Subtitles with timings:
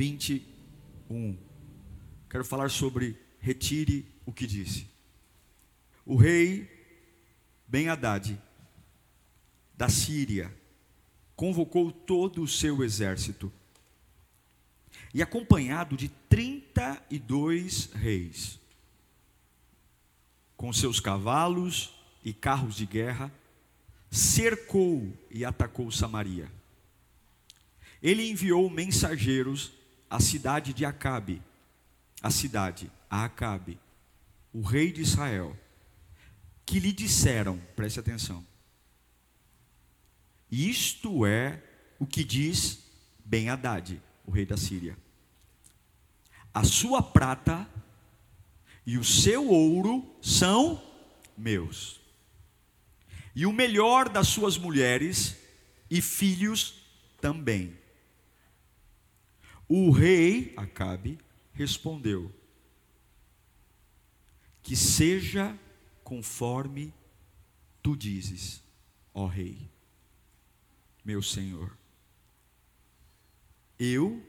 [0.00, 1.36] 21.
[2.30, 4.86] Quero falar sobre retire o que disse.
[6.06, 6.66] O rei
[7.68, 8.40] Ben Haddad
[9.76, 10.50] da Síria
[11.36, 13.52] convocou todo o seu exército
[15.12, 18.58] e acompanhado de 32 reis
[20.56, 23.30] com seus cavalos e carros de guerra
[24.10, 26.50] cercou e atacou Samaria.
[28.02, 29.78] Ele enviou mensageiros
[30.10, 31.40] a cidade de Acabe,
[32.20, 33.78] a cidade, a Acabe,
[34.52, 35.56] o rei de Israel,
[36.66, 38.44] que lhe disseram, preste atenção,
[40.50, 41.62] isto é
[41.98, 42.80] o que diz
[43.24, 44.98] Ben Haddad, o rei da Síria.
[46.52, 47.68] A sua prata
[48.84, 50.82] e o seu ouro são
[51.36, 52.00] meus.
[53.34, 55.36] E o melhor das suas mulheres
[55.88, 56.82] e filhos
[57.20, 57.79] também.
[59.72, 61.16] O rei Acabe
[61.52, 62.34] respondeu:
[64.64, 65.56] Que seja
[66.02, 66.92] conforme
[67.80, 68.64] tu dizes,
[69.14, 69.70] ó rei,
[71.04, 71.78] meu senhor.
[73.78, 74.20] Eu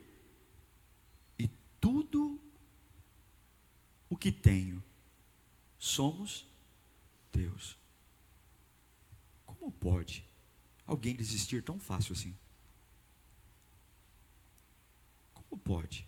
[1.39, 1.47] e
[1.79, 2.39] tudo
[4.07, 4.81] o que tenho
[5.79, 6.45] somos
[7.31, 7.79] Deus.
[9.43, 10.23] Como pode
[10.85, 12.37] alguém desistir tão fácil assim?
[15.51, 16.07] Como pode?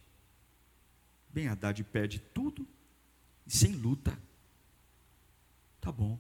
[1.27, 2.65] Bem, Haddad pede tudo
[3.45, 4.17] e sem luta.
[5.81, 6.17] Tá bom.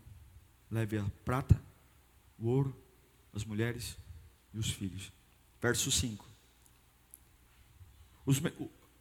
[0.69, 1.61] Leve a prata,
[2.37, 2.75] o ouro,
[3.33, 3.97] as mulheres
[4.53, 5.09] e os filhos.
[5.61, 6.27] Verso 5.
[8.25, 8.41] Os,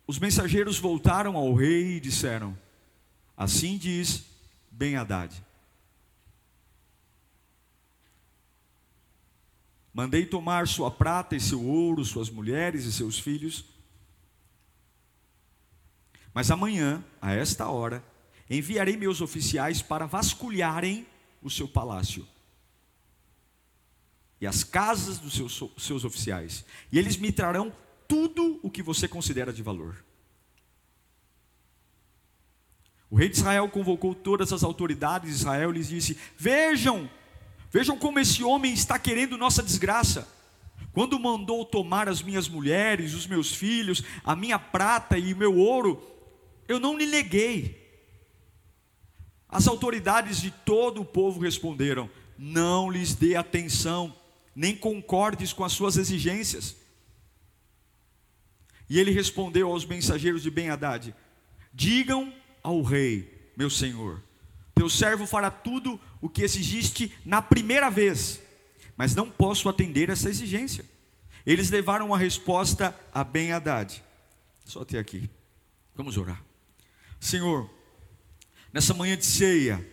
[0.06, 2.56] os mensageiros voltaram ao rei e disseram:
[3.36, 4.24] Assim diz
[4.70, 5.44] Ben Haddad.
[9.92, 13.71] Mandei tomar sua prata e seu ouro, suas mulheres e seus filhos,
[16.34, 18.02] mas amanhã, a esta hora,
[18.48, 21.06] enviarei meus oficiais para vasculharem
[21.42, 22.26] o seu palácio
[24.42, 27.72] e as casas dos seus, seus oficiais, e eles me trarão
[28.08, 30.04] tudo o que você considera de valor.
[33.08, 37.08] O rei de Israel convocou todas as autoridades de Israel e lhes disse: Vejam,
[37.70, 40.26] vejam como esse homem está querendo nossa desgraça.
[40.92, 45.56] Quando mandou tomar as minhas mulheres, os meus filhos, a minha prata e o meu
[45.56, 46.02] ouro,
[46.68, 47.80] eu não lhe neguei.
[49.48, 52.08] As autoridades de todo o povo responderam:
[52.38, 54.14] Não lhes dê atenção,
[54.54, 56.76] nem concordes com as suas exigências.
[58.88, 61.14] E ele respondeu aos mensageiros de Ben-Hadad:
[61.72, 64.22] Digam ao rei, meu senhor,
[64.74, 68.40] teu servo fará tudo o que exigiste na primeira vez,
[68.96, 70.84] mas não posso atender essa exigência.
[71.44, 74.02] Eles levaram a resposta a Ben-Hadad.
[74.64, 75.28] Só até aqui.
[75.94, 76.42] Vamos orar.
[77.22, 77.70] Senhor,
[78.72, 79.88] nessa manhã de ceia,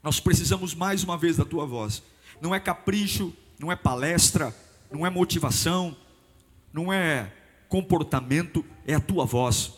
[0.00, 2.04] nós precisamos mais uma vez da tua voz.
[2.40, 4.54] Não é capricho, não é palestra,
[4.92, 5.96] não é motivação,
[6.72, 7.32] não é
[7.68, 9.72] comportamento, é a tua voz.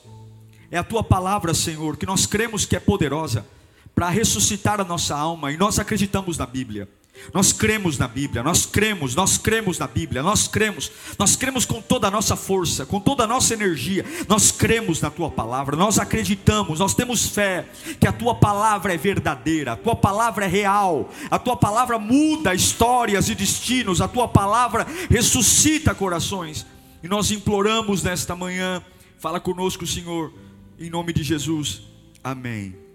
[0.71, 3.47] É a tua palavra, Senhor, que nós cremos que é poderosa
[3.95, 6.87] para ressuscitar a nossa alma e nós acreditamos na Bíblia.
[7.33, 11.81] Nós cremos na Bíblia, nós cremos, nós cremos na Bíblia, nós cremos, nós cremos com
[11.81, 15.99] toda a nossa força, com toda a nossa energia, nós cremos na tua palavra, nós
[15.99, 17.67] acreditamos, nós temos fé
[18.01, 22.55] que a tua palavra é verdadeira, a tua palavra é real, a tua palavra muda
[22.55, 26.67] histórias e destinos, a tua palavra ressuscita corações,
[27.03, 28.83] e nós imploramos nesta manhã,
[29.19, 30.33] fala conosco, Senhor,
[30.79, 31.83] em nome de Jesus,
[32.23, 32.86] amém.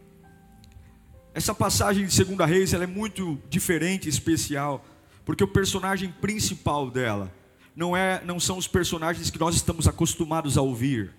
[1.33, 4.83] Essa passagem de Segunda Reis é muito diferente, especial,
[5.23, 7.33] porque o personagem principal dela
[7.73, 11.13] não é, não são os personagens que nós estamos acostumados a ouvir.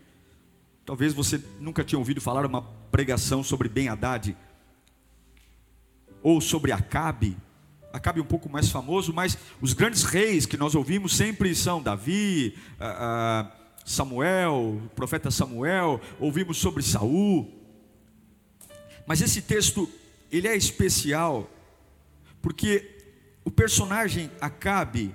[0.84, 2.60] Talvez você nunca tinha ouvido falar uma
[2.90, 4.36] pregação sobre Ben Haddad
[6.22, 7.34] ou sobre Acabe.
[7.90, 12.54] Acabe um pouco mais famoso, mas os grandes reis que nós ouvimos sempre são Davi,
[13.82, 16.02] Samuel, o profeta Samuel.
[16.20, 17.50] Ouvimos sobre Saul.
[19.06, 19.88] Mas esse texto
[20.32, 21.48] ele é especial
[22.40, 22.90] porque
[23.44, 25.14] o personagem Acabe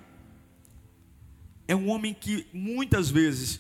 [1.68, 3.60] é um homem que muitas vezes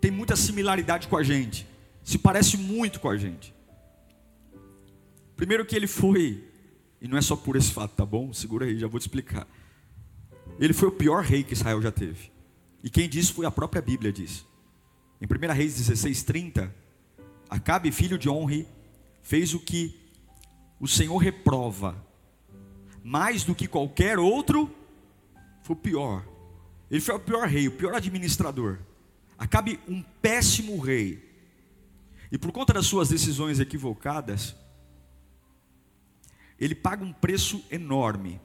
[0.00, 1.66] tem muita similaridade com a gente,
[2.02, 3.54] se parece muito com a gente.
[5.36, 6.42] Primeiro que ele foi,
[7.00, 8.32] e não é só por esse fato, tá bom?
[8.32, 9.46] Segura aí, já vou te explicar.
[10.58, 12.32] Ele foi o pior rei que Israel já teve.
[12.82, 14.46] E quem disse foi a própria Bíblia diz.
[15.20, 16.72] Em 1 Reis 16:30,
[17.50, 18.66] Acabe, filho de Onri,
[19.26, 19.92] fez o que
[20.78, 22.00] o Senhor reprova.
[23.02, 24.72] Mais do que qualquer outro,
[25.62, 26.24] foi o pior.
[26.88, 28.78] Ele foi o pior rei, o pior administrador.
[29.36, 31.28] Acabe um péssimo rei.
[32.30, 34.54] E por conta das suas decisões equivocadas,
[36.58, 38.40] ele paga um preço enorme.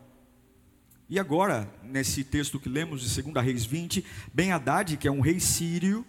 [1.07, 5.21] E agora, nesse texto que lemos de 2 Reis 20, Ben Haddad, que é um
[5.21, 6.03] rei sírio,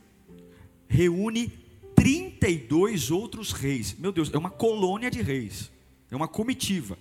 [0.88, 1.61] reúne
[2.02, 3.96] 32 outros reis.
[3.96, 5.70] Meu Deus, é uma colônia de reis,
[6.10, 6.98] é uma comitiva.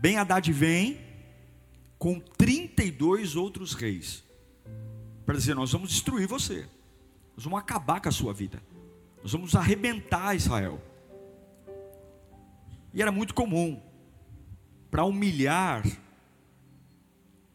[0.00, 0.98] Ben Haddad vem
[1.96, 4.24] com 32 outros reis
[5.24, 6.66] para dizer: Nós vamos destruir você.
[7.36, 8.60] Nós vamos acabar com a sua vida.
[9.22, 10.82] Nós vamos arrebentar Israel.
[12.92, 13.80] E era muito comum,
[14.90, 15.84] para humilhar,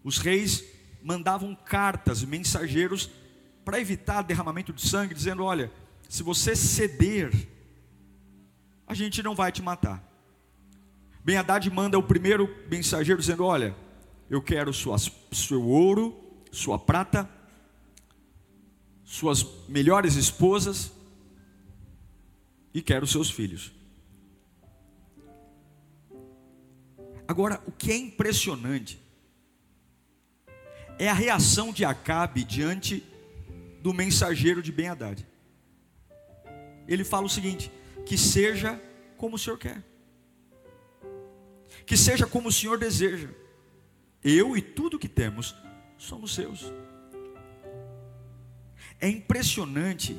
[0.01, 0.63] os reis
[1.03, 3.09] mandavam cartas, mensageiros,
[3.65, 5.69] para evitar derramamento de sangue, dizendo: Olha,
[6.09, 7.31] se você ceder,
[8.87, 10.03] a gente não vai te matar.
[11.23, 13.75] Ben Haddad manda o primeiro mensageiro dizendo: Olha,
[14.27, 16.19] eu quero suas, seu ouro,
[16.51, 17.29] sua prata,
[19.05, 20.91] suas melhores esposas
[22.73, 23.71] e quero seus filhos.
[27.27, 28.99] Agora, o que é impressionante
[30.97, 33.03] é a reação de Acabe diante
[33.83, 35.28] do mensageiro de Ben Haddad.
[36.89, 37.71] Ele fala o seguinte:
[38.05, 38.81] que seja
[39.15, 39.83] como o Senhor quer,
[41.85, 43.29] que seja como o Senhor deseja.
[44.23, 45.55] Eu e tudo que temos
[45.97, 46.73] somos seus.
[48.99, 50.17] É impressionante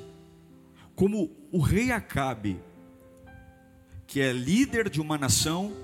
[0.94, 2.58] como o rei Acabe,
[4.06, 5.76] que é líder de uma nação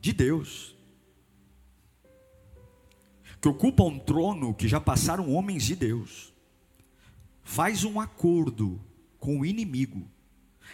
[0.00, 0.76] de Deus,
[3.40, 6.32] que ocupa um trono que já passaram homens de Deus,
[7.48, 8.80] faz um acordo
[9.18, 10.06] com o inimigo.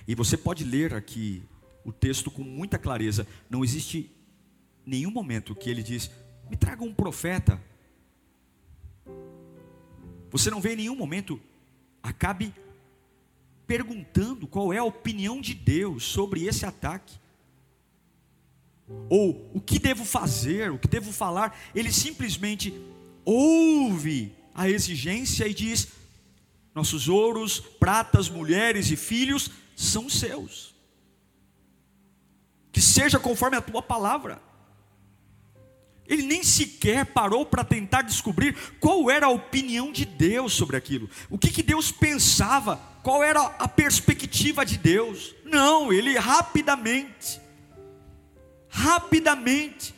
[0.06, 1.42] E você pode ler aqui
[1.84, 3.26] o texto com muita clareza.
[3.48, 4.10] Não existe
[4.84, 6.10] nenhum momento que ele diz:
[6.50, 7.60] "Me traga um profeta
[10.34, 11.40] você não vê em nenhum momento
[12.02, 12.52] Acabe
[13.66, 17.18] perguntando qual é a opinião de Deus sobre esse ataque.
[19.08, 21.58] Ou o que devo fazer, o que devo falar.
[21.74, 22.74] Ele simplesmente
[23.24, 25.88] ouve a exigência e diz:
[26.74, 30.74] Nossos ouros, pratas, mulheres e filhos são seus.
[32.72, 34.42] Que seja conforme a tua palavra.
[36.06, 41.08] Ele nem sequer parou para tentar descobrir qual era a opinião de Deus sobre aquilo.
[41.30, 45.34] O que, que Deus pensava, qual era a perspectiva de Deus.
[45.44, 47.40] Não, ele rapidamente,
[48.68, 49.94] rapidamente,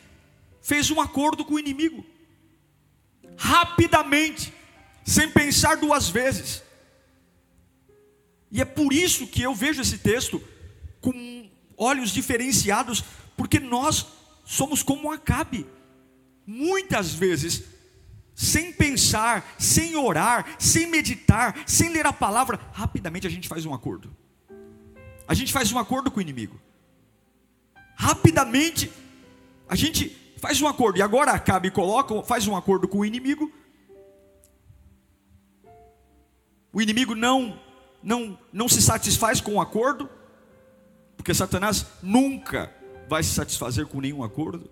[0.61, 2.05] fez um acordo com o inimigo.
[3.35, 4.53] Rapidamente,
[5.03, 6.66] sem pensar duas vezes.
[8.51, 10.41] E é por isso que eu vejo esse texto
[11.01, 13.03] com olhos diferenciados,
[13.35, 14.05] porque nós
[14.45, 15.65] somos como Acabe
[16.45, 17.65] muitas vezes,
[18.33, 23.73] sem pensar, sem orar, sem meditar, sem ler a palavra, rapidamente a gente faz um
[23.73, 24.15] acordo.
[25.27, 26.57] A gente faz um acordo com o inimigo.
[27.95, 28.89] Rapidamente
[29.67, 30.97] a gente faz um acordo.
[30.97, 33.51] E agora acaba e coloca, faz um acordo com o inimigo.
[36.71, 37.59] O inimigo não
[38.01, 40.09] não não se satisfaz com o acordo,
[41.15, 42.73] porque Satanás nunca
[43.09, 44.69] vai se satisfazer com nenhum acordo.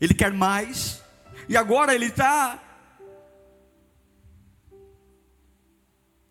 [0.00, 1.02] Ele quer mais.
[1.48, 2.62] E agora ele está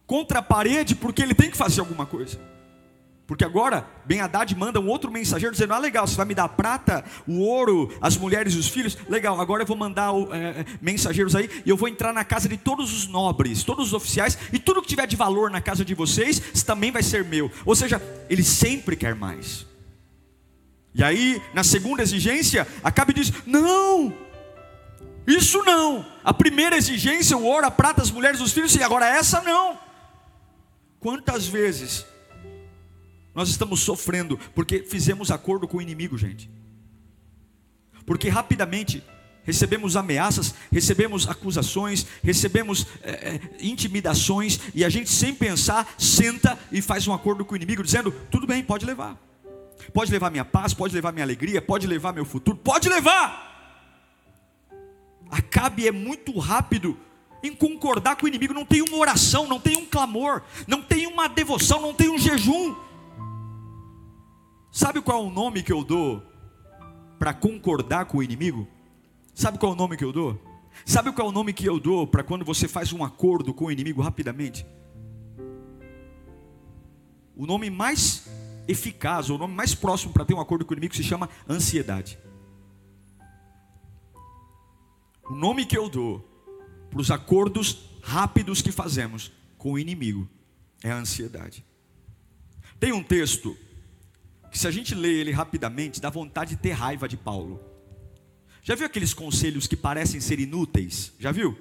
[0.05, 2.39] contra a parede porque ele tem que fazer alguma coisa.
[3.29, 6.49] Porque agora Ben Haddad manda um outro mensageiro dizendo: Ah, legal, você vai me dar
[6.49, 8.97] prata, o ouro, as mulheres e os filhos.
[9.07, 12.57] Legal, agora eu vou mandar é, mensageiros aí e eu vou entrar na casa de
[12.57, 15.93] todos os nobres, todos os oficiais, e tudo que tiver de valor na casa de
[15.93, 17.51] vocês também vai ser meu.
[17.67, 19.63] Ou seja, ele sempre quer mais.
[20.95, 24.11] E aí, na segunda exigência, Acabe diz: Não,
[25.27, 26.03] isso não.
[26.23, 29.77] A primeira exigência, o ouro, a prata, as mulheres, os filhos, e agora essa não.
[30.99, 32.07] Quantas vezes
[33.39, 36.51] nós estamos sofrendo porque fizemos acordo com o inimigo, gente?
[38.05, 39.01] Porque rapidamente
[39.45, 47.07] recebemos ameaças, recebemos acusações, recebemos é, intimidações, e a gente, sem pensar, senta e faz
[47.07, 49.17] um acordo com o inimigo, dizendo: tudo bem, pode levar,
[49.93, 53.47] pode levar minha paz, pode levar minha alegria, pode levar meu futuro, pode levar.
[55.31, 56.99] Acabe é muito rápido
[57.41, 61.07] em concordar com o inimigo, não tem uma oração, não tem um clamor, não tem
[61.07, 62.88] uma devoção, não tem um jejum.
[64.71, 66.23] Sabe qual é o nome que eu dou
[67.17, 68.67] para concordar com o inimigo?
[69.33, 70.39] Sabe qual é o nome que eu dou?
[70.85, 73.65] Sabe qual é o nome que eu dou para quando você faz um acordo com
[73.65, 74.65] o inimigo rapidamente?
[77.35, 78.29] O nome mais
[78.67, 82.19] eficaz, o nome mais próximo para ter um acordo com o inimigo se chama ansiedade.
[85.29, 86.27] O nome que eu dou
[86.89, 90.27] para os acordos rápidos que fazemos com o inimigo
[90.83, 91.65] é a ansiedade.
[92.79, 93.57] Tem um texto
[94.49, 97.59] que, se a gente lê ele rapidamente, dá vontade de ter raiva de Paulo.
[98.61, 101.13] Já viu aqueles conselhos que parecem ser inúteis?
[101.19, 101.57] Já viu?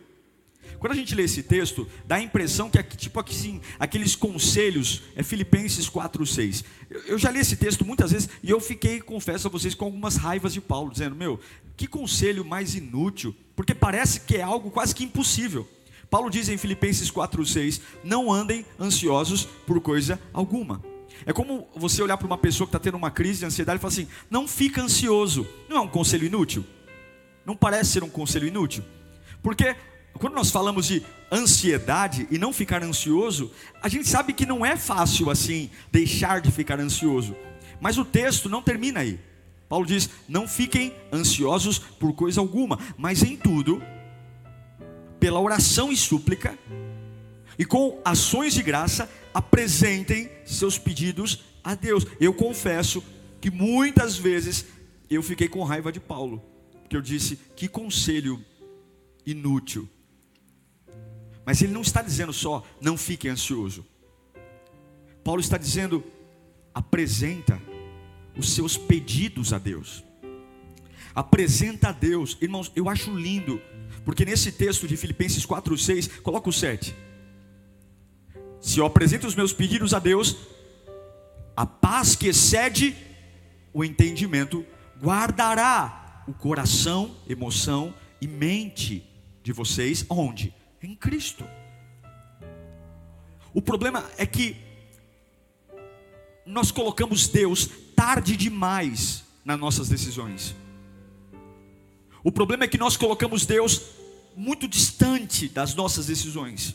[0.78, 5.22] Quando a gente lê esse texto, dá a impressão que, tipo assim, aqueles conselhos, é
[5.22, 6.64] Filipenses 4,6.
[6.88, 9.86] Eu, eu já li esse texto muitas vezes e eu fiquei, confesso a vocês, com
[9.86, 11.40] algumas raivas de Paulo, dizendo: Meu,
[11.76, 15.68] que conselho mais inútil, porque parece que é algo quase que impossível.
[16.10, 20.82] Paulo diz em Filipenses 4,6: Não andem ansiosos por coisa alguma.
[21.26, 23.80] É como você olhar para uma pessoa que está tendo uma crise de ansiedade e
[23.80, 25.46] falar assim: Não fica ansioso.
[25.68, 26.64] Não é um conselho inútil?
[27.44, 28.84] Não parece ser um conselho inútil?
[29.42, 29.76] Porque
[30.14, 34.76] quando nós falamos de ansiedade e não ficar ansioso, a gente sabe que não é
[34.76, 37.36] fácil assim deixar de ficar ansioso.
[37.80, 39.20] Mas o texto não termina aí.
[39.68, 43.82] Paulo diz: não fiquem ansiosos por coisa alguma, mas em tudo,
[45.20, 46.58] pela oração e súplica,
[47.58, 52.06] e com ações de graça, apresentem seus pedidos a Deus.
[52.20, 53.02] Eu confesso
[53.40, 54.64] que muitas vezes
[55.08, 56.42] eu fiquei com raiva de Paulo,
[56.82, 58.44] porque eu disse: que conselho
[59.24, 59.88] inútil
[61.48, 63.82] mas ele não está dizendo só, não fique ansioso.
[65.24, 66.04] Paulo está dizendo,
[66.74, 67.58] apresenta
[68.36, 70.04] os seus pedidos a Deus.
[71.14, 72.36] Apresenta a Deus.
[72.42, 73.62] Irmãos, eu acho lindo,
[74.04, 76.94] porque nesse texto de Filipenses 4:6, coloca o 7.
[78.60, 80.36] Se eu apresento os meus pedidos a Deus,
[81.56, 82.96] a paz que excede
[83.72, 84.64] o entendimento
[85.00, 89.04] guardará o coração, emoção e mente
[89.42, 90.52] de vocês onde?
[90.82, 91.44] em Cristo.
[93.52, 94.56] O problema é que
[96.46, 100.54] nós colocamos Deus tarde demais nas nossas decisões.
[102.22, 103.82] O problema é que nós colocamos Deus
[104.36, 106.74] muito distante das nossas decisões.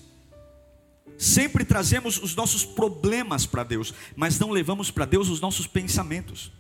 [1.18, 6.52] Sempre trazemos os nossos problemas para Deus, mas não levamos para Deus os nossos pensamentos.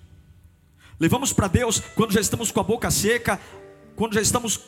[0.99, 3.39] Levamos para Deus quando já estamos com a boca seca,
[3.95, 4.59] quando já estamos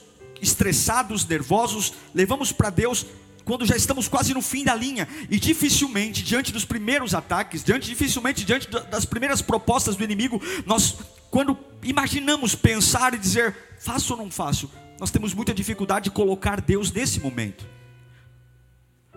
[0.41, 3.05] estressados, nervosos, levamos para Deus
[3.45, 7.87] quando já estamos quase no fim da linha e dificilmente diante dos primeiros ataques, diante
[7.87, 10.95] dificilmente diante das primeiras propostas do inimigo, nós
[11.29, 16.59] quando imaginamos pensar e dizer faço ou não faço, nós temos muita dificuldade de colocar
[16.59, 17.67] Deus nesse momento.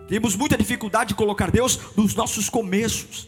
[0.09, 3.27] Temos muita dificuldade de colocar Deus nos nossos começos.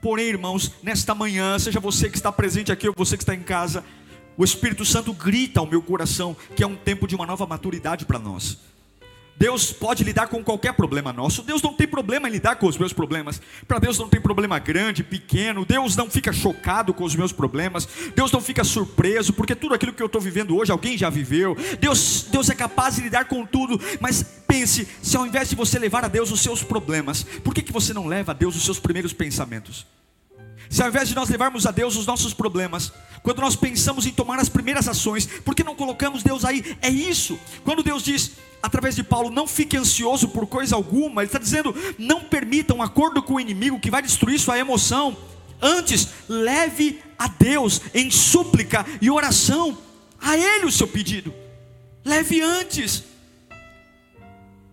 [0.00, 3.42] Porém, irmãos, nesta manhã, seja você que está presente aqui ou você que está em
[3.42, 3.84] casa,
[4.36, 8.06] o Espírito Santo grita ao meu coração que é um tempo de uma nova maturidade
[8.06, 8.56] para nós.
[9.38, 11.42] Deus pode lidar com qualquer problema nosso.
[11.42, 13.40] Deus não tem problema em lidar com os meus problemas.
[13.68, 15.64] Para Deus não tem problema grande, pequeno.
[15.64, 17.86] Deus não fica chocado com os meus problemas.
[18.14, 21.56] Deus não fica surpreso, porque tudo aquilo que eu estou vivendo hoje, alguém já viveu.
[21.78, 23.78] Deus, Deus é capaz de lidar com tudo.
[24.00, 27.62] Mas pense, se ao invés de você levar a Deus os seus problemas, por que,
[27.62, 29.86] que você não leva a Deus os seus primeiros pensamentos?
[30.68, 34.10] Se ao invés de nós levarmos a Deus os nossos problemas, quando nós pensamos em
[34.10, 36.76] tomar as primeiras ações, por que não colocamos Deus aí?
[36.82, 37.38] É isso.
[37.64, 38.32] Quando Deus diz,
[38.66, 42.82] através de Paulo, não fique ansioso por coisa alguma, Ele está dizendo, não permita um
[42.82, 45.16] acordo com o inimigo que vai destruir sua emoção.
[45.62, 49.78] Antes, leve a Deus em súplica e oração,
[50.20, 51.32] a Ele o seu pedido.
[52.04, 53.04] Leve antes.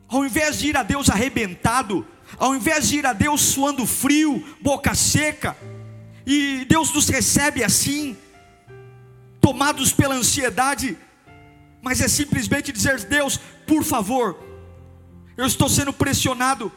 [0.08, 2.06] Ao invés de ir a Deus arrebentado,
[2.38, 5.56] ao invés de ir a Deus suando frio, boca seca,
[6.26, 8.18] e Deus nos recebe assim,
[9.40, 10.98] tomados pela ansiedade,
[11.82, 14.38] mas é simplesmente dizer: Deus, por favor,
[15.38, 16.72] eu estou sendo pressionado,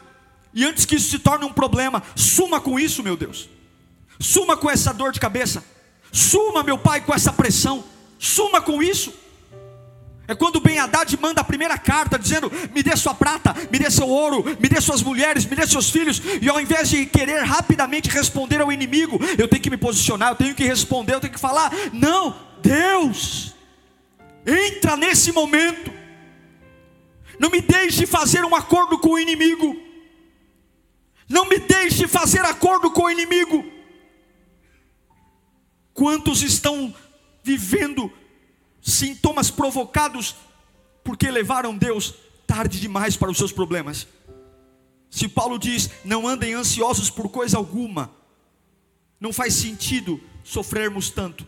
[0.53, 3.49] e antes que isso se torne um problema, suma com isso, meu Deus,
[4.19, 5.63] suma com essa dor de cabeça,
[6.11, 7.83] suma, meu Pai, com essa pressão,
[8.17, 9.13] suma com isso.
[10.27, 13.89] É quando Ben Haddad manda a primeira carta dizendo: Me dê sua prata, me dê
[13.89, 16.21] seu ouro, me dê suas mulheres, me dê seus filhos.
[16.41, 20.35] E ao invés de querer rapidamente responder ao inimigo, eu tenho que me posicionar, eu
[20.35, 23.55] tenho que responder, eu tenho que falar: Não, Deus,
[24.45, 25.96] entra nesse momento.
[27.39, 29.75] Não me deixe fazer um acordo com o inimigo.
[31.29, 33.65] Não me deixe fazer acordo com o inimigo.
[35.93, 36.93] Quantos estão
[37.43, 38.11] vivendo
[38.81, 40.35] sintomas provocados
[41.03, 42.13] porque levaram Deus
[42.45, 44.07] tarde demais para os seus problemas.
[45.09, 48.11] Se Paulo diz: não andem ansiosos por coisa alguma,
[49.19, 51.45] não faz sentido sofrermos tanto.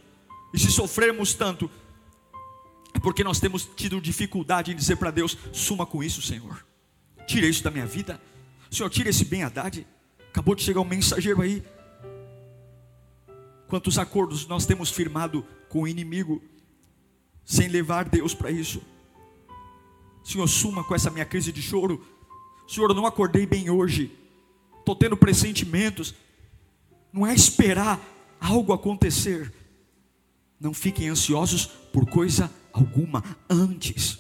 [0.54, 1.70] E se sofrermos tanto,
[3.00, 6.66] é porque nós temos tido dificuldade em dizer para Deus: suma com isso, Senhor.
[7.26, 8.22] Tira isso da minha vida.
[8.70, 9.88] Senhor, tira esse bem Haddad.
[10.28, 11.64] Acabou de chegar um mensageiro aí.
[13.70, 16.44] Quantos acordos nós temos firmado com o inimigo,
[17.46, 18.82] sem levar Deus para isso.
[20.22, 22.06] Senhor, suma com essa minha crise de choro.
[22.68, 24.12] Senhor, eu não acordei bem hoje.
[24.78, 26.14] Estou tendo pressentimentos.
[27.14, 27.98] Não é esperar
[28.42, 29.54] algo acontecer.
[30.60, 34.20] Não fiquem ansiosos por coisa alguma antes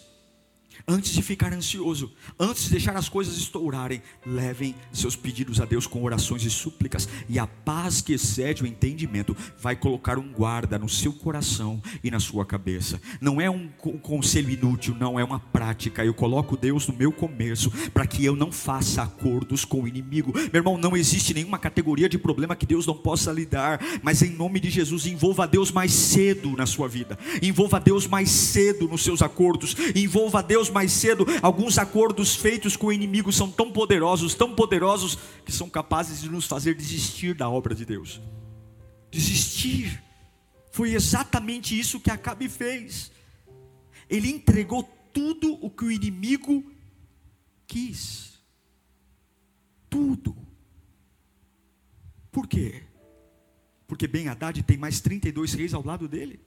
[0.89, 5.86] antes de ficar ansioso, antes de deixar as coisas estourarem, levem seus pedidos a Deus
[5.86, 10.79] com orações e súplicas, e a paz que excede o entendimento vai colocar um guarda
[10.79, 13.00] no seu coração e na sua cabeça.
[13.22, 13.67] Não é um
[14.01, 16.03] conselho inútil, não é uma prática.
[16.03, 20.34] Eu coloco Deus no meu começo para que eu não faça acordos com o inimigo.
[20.34, 24.31] Meu irmão, não existe nenhuma categoria de problema que Deus não possa lidar, mas em
[24.31, 29.03] nome de Jesus, envolva Deus mais cedo na sua vida, envolva Deus mais cedo nos
[29.03, 33.69] seus acordos, envolva Deus mais mais cedo, alguns acordos feitos com o inimigo são tão
[33.69, 38.21] poderosos, tão poderosos, que são capazes de nos fazer desistir da obra de Deus.
[39.12, 40.01] Desistir.
[40.71, 43.12] Foi exatamente isso que Acabe fez.
[44.09, 46.63] Ele entregou tudo o que o inimigo
[47.67, 48.39] quis.
[49.89, 50.33] Tudo.
[52.31, 52.83] Por quê?
[53.86, 56.39] Porque Ben Haddad tem mais 32 reis ao lado dele.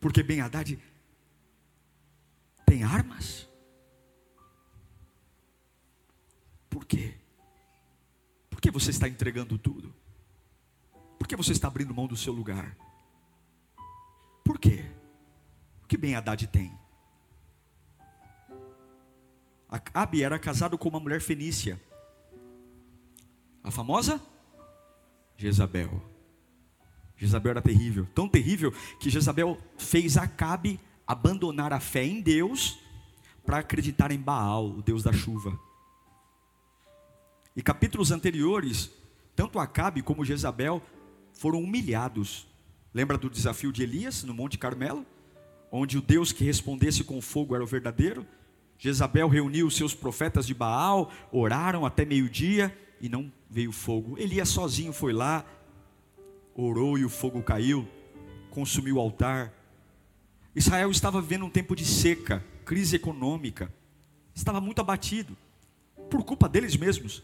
[0.00, 0.76] Porque Ben Haddad
[2.66, 3.48] tem armas?
[6.68, 7.14] Por quê?
[8.50, 9.94] Por que você está entregando tudo?
[11.18, 12.76] Por que você está abrindo mão do seu lugar?
[14.44, 14.84] Por quê?
[15.82, 16.76] O que bem Haddad tem?
[19.68, 21.80] Acabe era casado com uma mulher fenícia.
[23.62, 24.20] A famosa
[25.36, 26.02] Jezabel.
[27.16, 32.78] Jezabel era terrível, tão terrível que Jezabel fez Acabe abandonar a fé em Deus
[33.44, 35.58] para acreditar em Baal, o Deus da chuva.
[37.54, 38.90] E capítulos anteriores,
[39.34, 40.82] tanto Acabe como Jezabel
[41.32, 42.46] foram humilhados.
[42.92, 45.06] Lembra do desafio de Elias no Monte Carmelo?
[45.70, 48.26] Onde o Deus que respondesse com fogo era o verdadeiro?
[48.78, 54.18] Jezabel reuniu os seus profetas de Baal, oraram até meio-dia e não veio fogo.
[54.18, 55.44] Elias sozinho foi lá,
[56.54, 57.88] orou e o fogo caiu,
[58.50, 59.52] consumiu o altar,
[60.56, 63.70] Israel estava vivendo um tempo de seca, crise econômica,
[64.34, 65.36] estava muito abatido,
[66.10, 67.22] por culpa deles mesmos.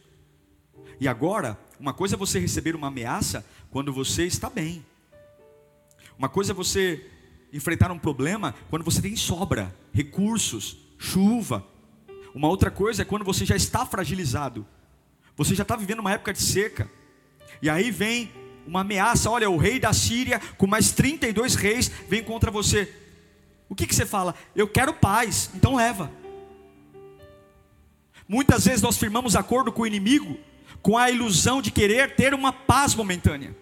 [1.00, 4.84] E agora, uma coisa é você receber uma ameaça quando você está bem,
[6.18, 7.06] uma coisa é você
[7.50, 11.66] enfrentar um problema quando você tem sobra, recursos, chuva.
[12.34, 14.66] Uma outra coisa é quando você já está fragilizado,
[15.34, 16.88] você já está vivendo uma época de seca,
[17.62, 18.30] e aí vem
[18.66, 23.01] uma ameaça: olha, o rei da Síria, com mais 32 reis, vem contra você.
[23.72, 24.34] O que, que você fala?
[24.54, 26.12] Eu quero paz, então leva.
[28.28, 30.38] Muitas vezes nós firmamos acordo com o inimigo
[30.82, 33.56] com a ilusão de querer ter uma paz momentânea.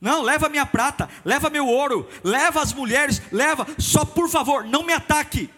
[0.00, 4.82] Não, leva minha prata, leva meu ouro, leva as mulheres, leva, só por favor, não
[4.82, 5.48] me ataque.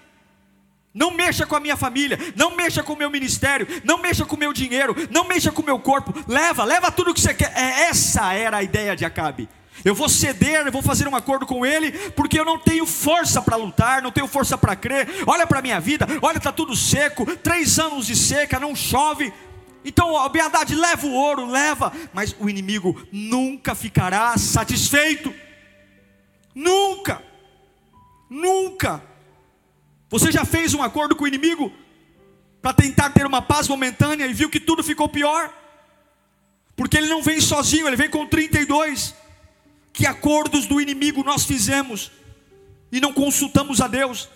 [0.93, 4.37] Não mexa com a minha família, não mexa com o meu ministério, não mexa com
[4.37, 6.13] o meu dinheiro, não mexa com o meu corpo.
[6.29, 7.57] Leva, leva tudo o que você quer.
[7.57, 9.49] É, essa era a ideia de Acabe.
[9.85, 13.41] Eu vou ceder, eu vou fazer um acordo com ele, porque eu não tenho força
[13.41, 15.09] para lutar, não tenho força para crer.
[15.27, 19.33] Olha para a minha vida, olha, está tudo seco, três anos de seca, não chove.
[19.83, 25.33] Então, a Beadade leva o ouro, leva, mas o inimigo nunca ficará satisfeito.
[26.55, 27.23] Nunca,
[28.29, 29.03] nunca.
[30.11, 31.73] Você já fez um acordo com o inimigo
[32.61, 35.51] para tentar ter uma paz momentânea e viu que tudo ficou pior?
[36.77, 39.15] Porque ele não vem sozinho, ele vem com 32
[39.93, 42.11] que acordos do inimigo nós fizemos
[42.93, 44.29] e não consultamos a Deus.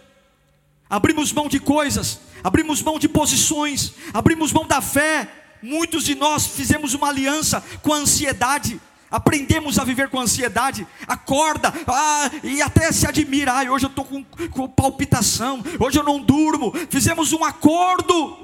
[0.89, 5.29] Abrimos mão de coisas, abrimos mão de posições, abrimos mão da fé.
[5.63, 8.81] Muitos de nós fizemos uma aliança com a ansiedade.
[9.11, 13.53] Aprendemos a viver com ansiedade, acorda ah, e até se admira.
[13.53, 16.73] Ah, hoje eu estou com, com palpitação, hoje eu não durmo.
[16.91, 18.37] Fizemos um acordo,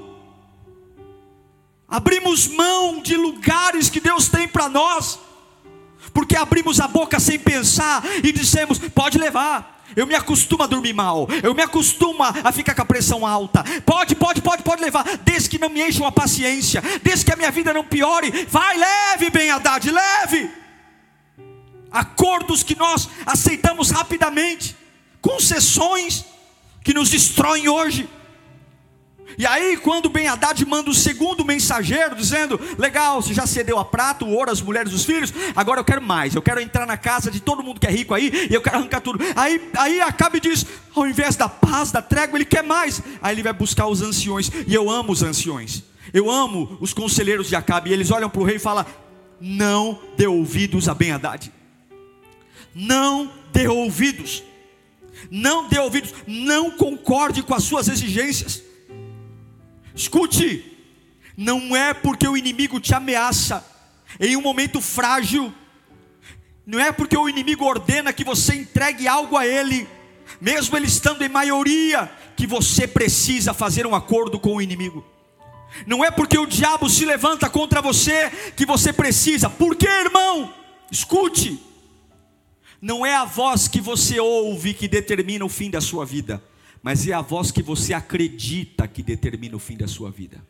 [1.89, 5.19] abrimos mão de lugares que Deus tem para nós
[6.13, 9.79] porque abrimos a boca sem pensar e dissemos: pode levar.
[9.95, 13.61] Eu me acostumo a dormir mal, eu me acostumo a ficar com a pressão alta.
[13.85, 17.35] Pode, pode, pode, pode levar, desde que não me encham a paciência, desde que a
[17.35, 18.47] minha vida não piore.
[18.47, 20.49] Vai, leve, bem Haddad, leve.
[21.91, 24.77] Acordos que nós aceitamos rapidamente,
[25.19, 26.23] concessões
[26.83, 28.07] que nos destroem hoje.
[29.37, 33.85] E aí, quando Ben Haddad manda o segundo mensageiro, dizendo: Legal, você já cedeu a
[33.85, 36.97] prata, o ouro, as mulheres, os filhos, agora eu quero mais, eu quero entrar na
[36.97, 39.23] casa de todo mundo que é rico aí, e eu quero arrancar tudo.
[39.35, 40.65] Aí, aí Acabe diz:
[40.95, 43.01] Ao invés da paz, da trégua, ele quer mais.
[43.21, 47.47] Aí ele vai buscar os anciões, e eu amo os anciões, eu amo os conselheiros
[47.47, 48.85] de Acabe, e eles olham para o rei e falam:
[49.39, 51.51] Não dê ouvidos a Ben Haddad,
[52.75, 54.43] não dê ouvidos,
[55.29, 58.70] não dê ouvidos, não concorde com as suas exigências.
[59.95, 60.77] Escute,
[61.35, 63.65] não é porque o inimigo te ameaça
[64.19, 65.53] em um momento frágil,
[66.65, 69.87] não é porque o inimigo ordena que você entregue algo a ele,
[70.39, 75.05] mesmo ele estando em maioria, que você precisa fazer um acordo com o inimigo.
[75.85, 79.49] Não é porque o diabo se levanta contra você que você precisa.
[79.49, 80.53] Por que, irmão?
[80.91, 81.61] Escute.
[82.81, 86.43] Não é a voz que você ouve que determina o fim da sua vida
[86.81, 90.43] mas é a voz que você acredita que determina o fim da sua vida.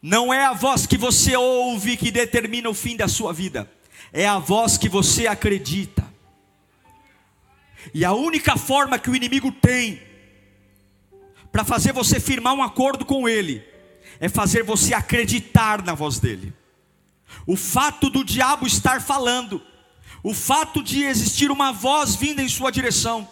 [0.00, 3.70] Não é a voz que você ouve que determina o fim da sua vida,
[4.12, 6.04] é a voz que você acredita.
[7.94, 10.02] E a única forma que o inimigo tem
[11.52, 13.62] para fazer você firmar um acordo com ele
[14.18, 16.52] é fazer você acreditar na voz dele.
[17.46, 19.62] O fato do diabo estar falando,
[20.22, 23.28] o fato de existir uma voz vinda em sua direção,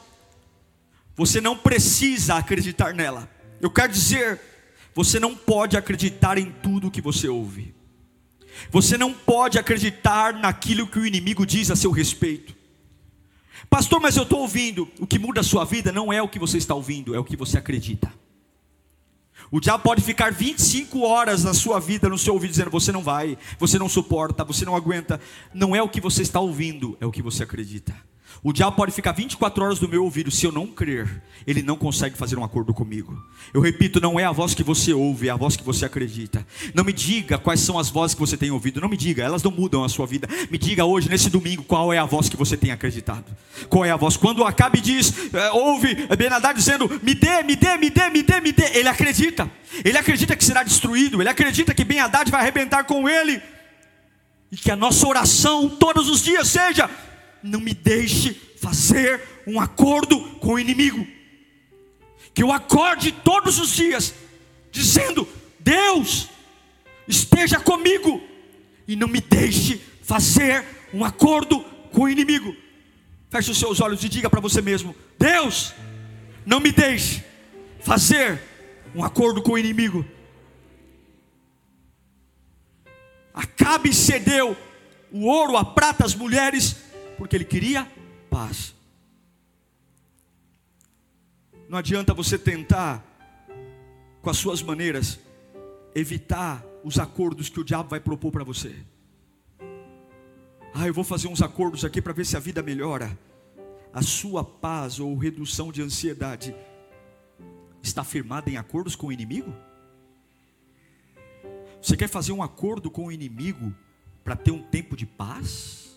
[1.16, 3.30] você não precisa acreditar nela.
[3.60, 4.40] Eu quero dizer,
[4.94, 7.74] você não pode acreditar em tudo que você ouve.
[8.70, 12.54] Você não pode acreditar naquilo que o inimigo diz a seu respeito.
[13.68, 14.88] Pastor, mas eu estou ouvindo.
[14.98, 17.24] O que muda a sua vida não é o que você está ouvindo, é o
[17.24, 18.12] que você acredita.
[19.50, 23.02] O diabo pode ficar 25 horas na sua vida, no seu ouvido, dizendo: você não
[23.02, 25.20] vai, você não suporta, você não aguenta.
[25.52, 27.94] Não é o que você está ouvindo, é o que você acredita.
[28.42, 31.76] O diabo pode ficar 24 horas no meu ouvido, se eu não crer, ele não
[31.76, 33.22] consegue fazer um acordo comigo.
[33.52, 36.46] Eu repito, não é a voz que você ouve, é a voz que você acredita.
[36.74, 39.42] Não me diga quais são as vozes que você tem ouvido, não me diga, elas
[39.42, 40.26] não mudam a sua vida.
[40.50, 43.26] Me diga hoje, nesse domingo, qual é a voz que você tem acreditado.
[43.68, 44.16] Qual é a voz?
[44.16, 48.40] Quando Acabe diz, é, ouve Benadad dizendo, me dê, me dê, me dê, me dê,
[48.40, 49.50] me dê, ele acredita.
[49.84, 53.40] Ele acredita que será destruído, ele acredita que Ben Haddad vai arrebentar com ele.
[54.50, 56.88] E que a nossa oração todos os dias seja
[57.42, 61.06] não me deixe fazer um acordo com o inimigo.
[62.34, 64.14] Que eu acorde todos os dias,
[64.70, 65.26] dizendo:
[65.58, 66.28] Deus,
[67.08, 68.22] esteja comigo,
[68.86, 71.60] e não me deixe fazer um acordo
[71.92, 72.54] com o inimigo.
[73.30, 75.72] Feche os seus olhos e diga para você mesmo: Deus,
[76.44, 77.24] não me deixe
[77.80, 78.40] fazer
[78.94, 80.04] um acordo com o inimigo.
[83.32, 84.56] Acabe cedeu
[85.12, 86.76] o ouro, a prata, as mulheres
[87.20, 87.86] porque ele queria
[88.30, 88.74] paz.
[91.68, 93.04] Não adianta você tentar,
[94.22, 95.20] com as suas maneiras,
[95.94, 98.74] evitar os acordos que o diabo vai propor para você.
[100.72, 103.18] Ah, eu vou fazer uns acordos aqui para ver se a vida melhora.
[103.92, 106.56] A sua paz ou redução de ansiedade
[107.82, 109.54] está firmada em acordos com o inimigo?
[111.82, 113.74] Você quer fazer um acordo com o inimigo
[114.24, 115.89] para ter um tempo de paz?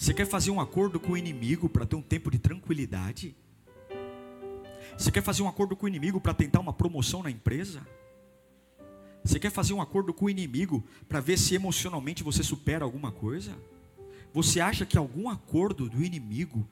[0.00, 3.36] Você quer fazer um acordo com o inimigo para ter um tempo de tranquilidade?
[4.96, 7.86] Você quer fazer um acordo com o inimigo para tentar uma promoção na empresa?
[9.22, 13.12] Você quer fazer um acordo com o inimigo para ver se emocionalmente você supera alguma
[13.12, 13.54] coisa?
[14.32, 16.66] Você acha que algum acordo do inimigo,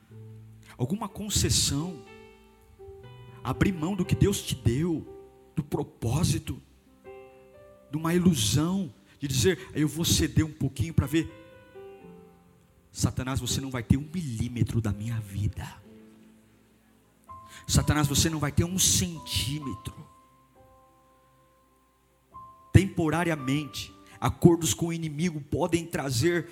[0.75, 2.01] alguma concessão,
[3.43, 5.05] abrir mão do que Deus te deu,
[5.55, 6.59] do propósito,
[7.91, 11.31] de uma ilusão, de dizer, eu vou ceder um pouquinho para ver
[12.91, 15.67] Satanás, você não vai ter um milímetro da minha vida.
[17.67, 19.95] Satanás, você não vai ter um centímetro.
[22.73, 26.49] Temporariamente, acordos com o inimigo podem trazer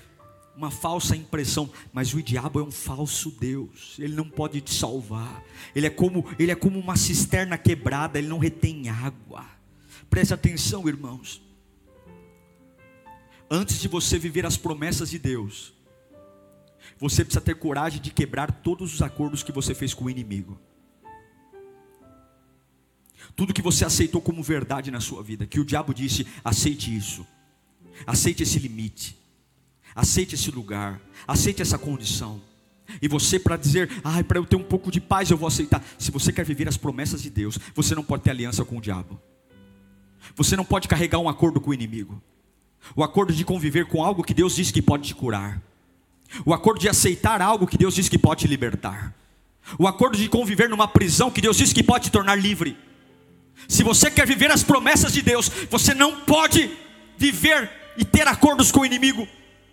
[0.55, 3.95] uma falsa impressão, mas o diabo é um falso Deus.
[3.99, 5.43] Ele não pode te salvar.
[5.75, 9.45] Ele é como, ele é como uma cisterna quebrada, ele não retém água.
[10.09, 11.41] Preste atenção, irmãos.
[13.49, 15.76] Antes de você viver as promessas de Deus,
[16.99, 20.59] você precisa ter coragem de quebrar todos os acordos que você fez com o inimigo.
[23.35, 27.25] Tudo que você aceitou como verdade na sua vida, que o diabo disse: aceite isso,
[28.05, 29.17] aceite esse limite,
[29.95, 32.41] aceite esse lugar, aceite essa condição.
[33.01, 35.83] E você, para dizer, ai, para eu ter um pouco de paz, eu vou aceitar.
[35.99, 38.81] Se você quer viver as promessas de Deus, você não pode ter aliança com o
[38.81, 39.19] diabo.
[40.35, 42.21] Você não pode carregar um acordo com o inimigo.
[42.95, 45.61] O acordo de conviver com algo que Deus disse que pode te curar.
[46.45, 49.13] O acordo de aceitar algo que Deus diz que pode te libertar.
[49.77, 52.77] O acordo de conviver numa prisão que Deus diz que pode te tornar livre.
[53.67, 56.71] Se você quer viver as promessas de Deus, você não pode
[57.17, 59.27] viver e ter acordos com o inimigo.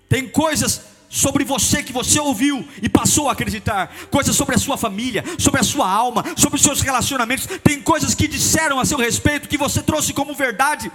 [0.09, 4.77] Tem coisas sobre você que você ouviu e passou a acreditar, coisas sobre a sua
[4.77, 7.47] família, sobre a sua alma, sobre os seus relacionamentos.
[7.63, 10.91] Tem coisas que disseram a seu respeito que você trouxe como verdade,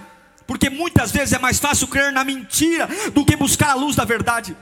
[0.46, 4.04] porque muitas vezes é mais fácil crer na mentira do que buscar a luz da
[4.04, 4.54] verdade.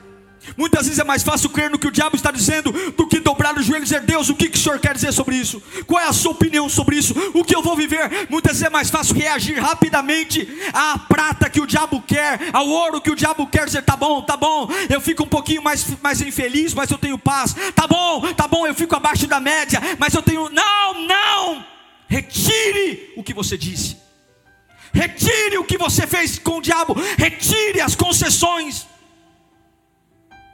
[0.57, 3.57] Muitas vezes é mais fácil crer no que o diabo está dizendo do que dobrar
[3.57, 5.63] os joelhos e dizer: Deus, o que, que o Senhor quer dizer sobre isso?
[5.87, 7.15] Qual é a sua opinião sobre isso?
[7.35, 8.29] O que eu vou viver?
[8.31, 13.01] Muitas vezes é mais fácil reagir rapidamente à prata que o diabo quer, ao ouro
[13.01, 16.21] que o diabo quer, dizer: Tá bom, tá bom, eu fico um pouquinho mais, mais
[16.21, 17.55] infeliz, mas eu tenho paz.
[17.75, 20.49] Tá bom, tá bom, eu fico abaixo da média, mas eu tenho.
[20.51, 21.65] Não, não!
[22.09, 23.97] Retire o que você disse.
[24.93, 26.97] Retire o que você fez com o diabo.
[27.17, 28.87] Retire as concessões.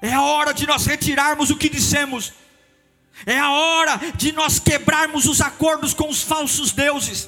[0.05, 2.35] É a hora de nós retirarmos o que dissemos.
[3.25, 7.27] É a hora de nós quebrarmos os acordos com os falsos deuses.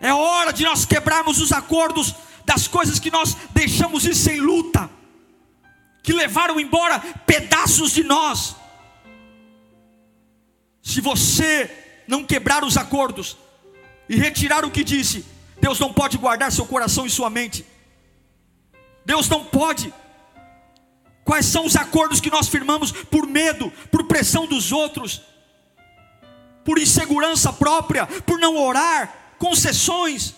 [0.00, 2.12] É hora de nós quebrarmos os acordos
[2.44, 4.90] das coisas que nós deixamos ir sem luta,
[6.02, 8.56] que levaram embora pedaços de nós.
[10.82, 11.70] Se você
[12.08, 13.36] não quebrar os acordos
[14.08, 15.24] e retirar o que disse,
[15.60, 17.64] Deus não pode guardar seu coração e sua mente.
[19.06, 19.94] Deus não pode.
[21.30, 25.22] Quais são os acordos que nós firmamos por medo, por pressão dos outros,
[26.64, 30.34] por insegurança própria, por não orar, concessões,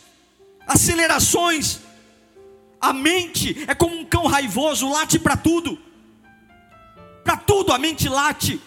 [0.67, 1.81] acelerações.
[2.79, 5.81] A mente é como um cão raivoso, late para tudo.
[7.25, 8.61] Para tudo a mente late.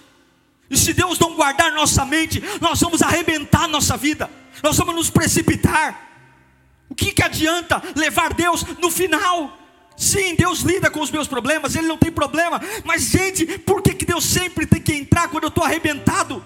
[0.68, 4.28] E se Deus não guardar nossa mente, nós vamos arrebentar nossa vida.
[4.64, 6.10] Nós vamos nos precipitar.
[6.90, 9.65] O que, que adianta levar Deus no final?
[9.98, 12.62] Sim, Deus lida com os meus problemas, Ele não tem problema.
[12.84, 16.44] Mas, gente, por que, que Deus sempre tem que entrar quando eu estou arrebentado?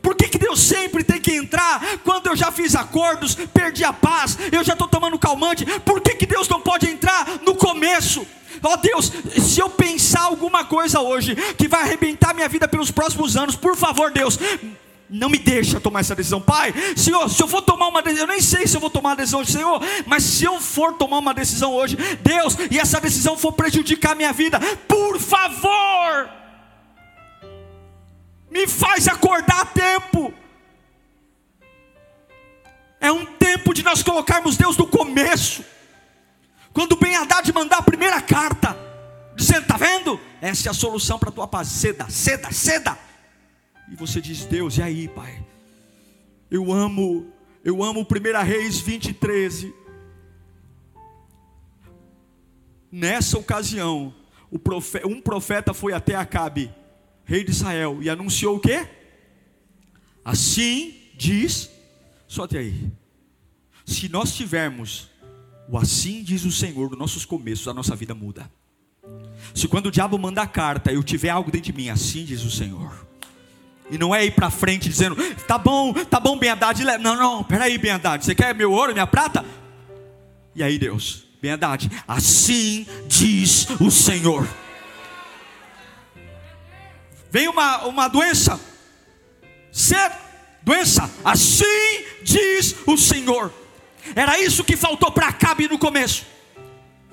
[0.00, 3.92] Por que, que Deus sempre tem que entrar quando eu já fiz acordos, perdi a
[3.92, 5.66] paz, eu já estou tomando calmante?
[5.80, 8.26] Por que, que Deus não pode entrar no começo?
[8.62, 12.90] Ó oh, Deus, se eu pensar alguma coisa hoje que vai arrebentar minha vida pelos
[12.90, 14.38] próximos anos, por favor, Deus,
[15.12, 16.72] não me deixa tomar essa decisão, Pai.
[16.96, 19.16] Senhor, se eu for tomar uma decisão, eu nem sei se eu vou tomar uma
[19.16, 23.36] decisão hoje, Senhor, mas se eu for tomar uma decisão hoje, Deus, e essa decisão
[23.36, 26.30] for prejudicar a minha vida, por favor,
[28.50, 30.32] me faz acordar a tempo.
[32.98, 35.62] É um tempo de nós colocarmos Deus no começo.
[36.72, 38.74] Quando Ben Haddad mandar a primeira carta,
[39.36, 40.18] dizendo: Está vendo?
[40.40, 41.68] Essa é a solução para a tua paz.
[41.68, 43.11] Ceda, ceda, ceda
[43.92, 45.44] e você diz: Deus, e aí, Pai?
[46.50, 47.30] Eu amo,
[47.62, 49.74] eu amo 1 Reis 20, 13.
[52.90, 54.14] Nessa ocasião,
[54.62, 56.72] profeta, um profeta foi até Acabe,
[57.24, 58.88] rei de Israel, e anunciou o quê?
[60.24, 61.70] Assim diz,
[62.26, 62.90] só até aí.
[63.84, 65.10] Se nós tivermos
[65.68, 68.50] o assim diz o Senhor nos nossos começos, a nossa vida muda.
[69.54, 72.42] Se quando o diabo manda a carta, eu tiver algo dentro de mim, assim diz
[72.44, 73.11] o Senhor.
[73.92, 75.14] E não é ir para frente dizendo,
[75.46, 76.82] tá bom, tá bom, Ben Haddad.
[76.98, 79.44] Não, não, peraí, Ben Haddad, você quer meu ouro, minha prata?
[80.54, 84.48] E aí, Deus, Ben Haddad, assim diz o Senhor.
[87.30, 88.58] Vem uma, uma doença,
[89.70, 90.10] ser
[90.62, 93.52] doença, assim diz o Senhor.
[94.16, 96.31] Era isso que faltou para Acabe no começo.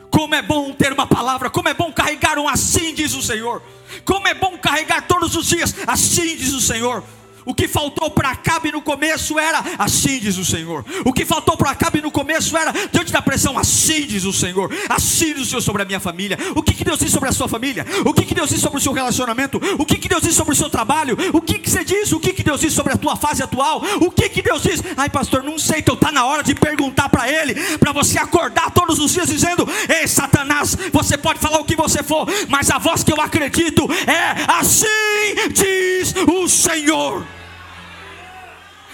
[0.09, 3.61] Como é bom ter uma palavra, como é bom carregar um assim, diz o Senhor.
[4.05, 7.03] Como é bom carregar todos os dias, assim diz o Senhor.
[7.49, 10.85] O que faltou para Acabe no começo era, assim diz o Senhor.
[11.03, 14.71] O que faltou para Acabe no começo era, diante da pressão, assim diz o Senhor.
[14.87, 16.37] Assim diz o Senhor sobre a minha família.
[16.55, 17.83] O que, que Deus diz sobre a sua família?
[18.05, 19.59] O que, que Deus diz sobre o seu relacionamento?
[19.79, 21.17] O que, que Deus diz sobre o seu trabalho?
[21.33, 22.11] O que, que você diz?
[22.11, 23.81] O que, que Deus diz sobre a tua fase atual?
[23.99, 24.83] O que, que Deus diz?
[24.95, 28.69] Ai, pastor, não sei, então está na hora de perguntar para Ele, para você acordar
[28.69, 32.77] todos os dias dizendo: Ei, Satanás, você pode falar o que você for, mas a
[32.77, 37.38] voz que eu acredito é assim diz o Senhor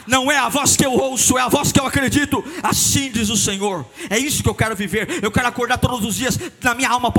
[0.08, 2.44] não é a voz que eu ouço, é a voz que eu acredito.
[2.62, 3.86] Assim diz o Senhor.
[4.10, 5.24] É isso que eu quero viver.
[5.24, 7.12] Eu quero acordar todos os dias na minha alma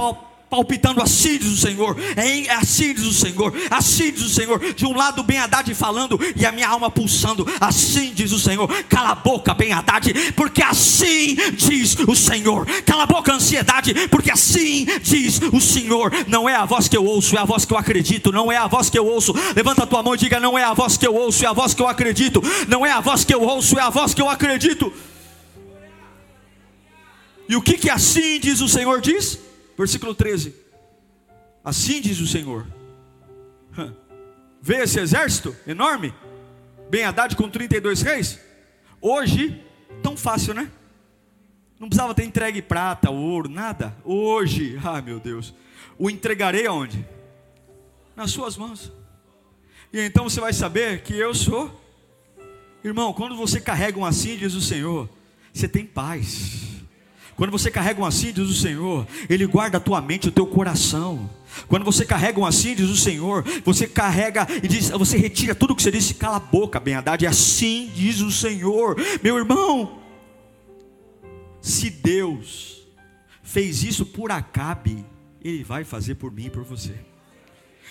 [0.48, 4.96] palpitando assim diz o Senhor, é diz o Senhor, assim diz o Senhor, de um
[4.96, 9.14] lado bem Haddad falando e a minha alma pulsando, assim diz o Senhor, cala a
[9.14, 15.40] boca bem Haddad, porque assim diz o Senhor, cala a boca ansiedade, porque assim diz
[15.52, 18.30] o Senhor, não é a voz que eu ouço, é a voz que eu acredito,
[18.30, 20.62] não é a voz que eu ouço, levanta a tua mão e diga, não é
[20.62, 23.24] a voz que eu ouço, é a voz que eu acredito, não é a voz
[23.24, 24.92] que eu ouço, é a voz que eu acredito,
[27.48, 29.38] e o que que assim diz o Senhor diz?
[29.76, 30.54] Versículo 13.
[31.64, 32.66] Assim diz o Senhor.
[34.62, 36.14] Vê esse exército enorme?
[36.90, 38.40] Ben Haddad com 32 reis?
[39.00, 39.62] Hoje,
[40.02, 40.70] tão fácil, né?
[41.78, 43.94] Não precisava ter entregue prata, ouro, nada.
[44.04, 45.54] Hoje, ah meu Deus,
[45.98, 47.06] o entregarei aonde?
[48.14, 48.92] Nas suas mãos.
[49.92, 51.82] E então você vai saber que eu sou.
[52.82, 55.08] Irmão, quando você carrega um assim, diz o Senhor,
[55.52, 56.75] você tem paz.
[57.37, 60.46] Quando você carrega um assim, diz o Senhor, Ele guarda a tua mente, o teu
[60.46, 61.29] coração.
[61.68, 65.77] Quando você carrega um assim, diz o Senhor, você carrega e diz, você retira tudo
[65.77, 70.01] que você disse, cala a boca, bem e assim diz o Senhor, meu irmão.
[71.61, 72.87] Se Deus
[73.42, 75.05] fez isso por Acabe,
[75.42, 76.94] Ele vai fazer por mim e por você.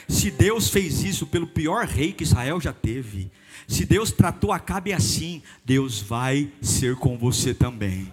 [0.07, 3.31] Se Deus fez isso pelo pior rei que Israel já teve,
[3.67, 8.11] se Deus tratou Acabe assim, Deus vai ser com você também.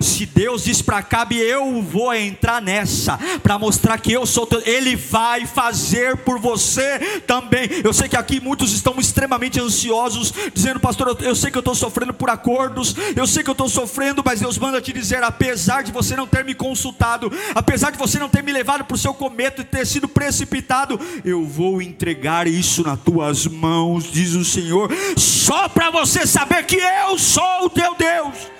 [0.00, 4.96] Se Deus diz para Cabe, eu vou entrar nessa, para mostrar que eu sou, Ele
[4.96, 7.68] vai fazer por você também.
[7.82, 11.60] Eu sei que aqui muitos estão extremamente ansiosos, dizendo, pastor, eu, eu sei que eu
[11.60, 15.22] estou sofrendo por acordos, eu sei que eu estou sofrendo, mas Deus manda te dizer,
[15.22, 18.94] apesar de você não ter me consultado, apesar de você não ter me levado para
[18.94, 24.32] o seu cometo e ter sido precipitado, eu vou entregar isso nas tuas mãos, diz
[24.34, 28.54] o Senhor, só para você saber que eu sou o teu Deus.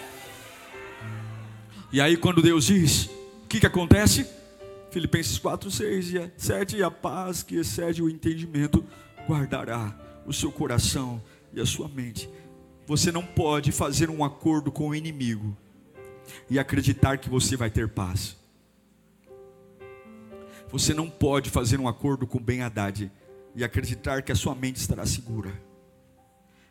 [1.95, 3.05] E aí, quando Deus diz,
[3.45, 4.27] o que, que acontece?
[4.91, 8.85] Filipenses 4, 6 e 7: E a paz que excede o entendimento
[9.29, 12.29] guardará o seu coração e a sua mente.
[12.85, 15.57] Você não pode fazer um acordo com o inimigo
[16.51, 18.37] e acreditar que você vai ter paz.
[20.73, 23.09] Você não pode fazer um acordo com Ben Haddad
[23.55, 25.53] e acreditar que a sua mente estará segura.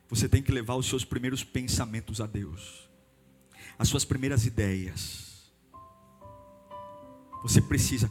[0.10, 2.92] Você tem que levar os seus primeiros pensamentos a Deus
[3.78, 5.52] as suas primeiras ideias.
[7.44, 8.10] Você precisa,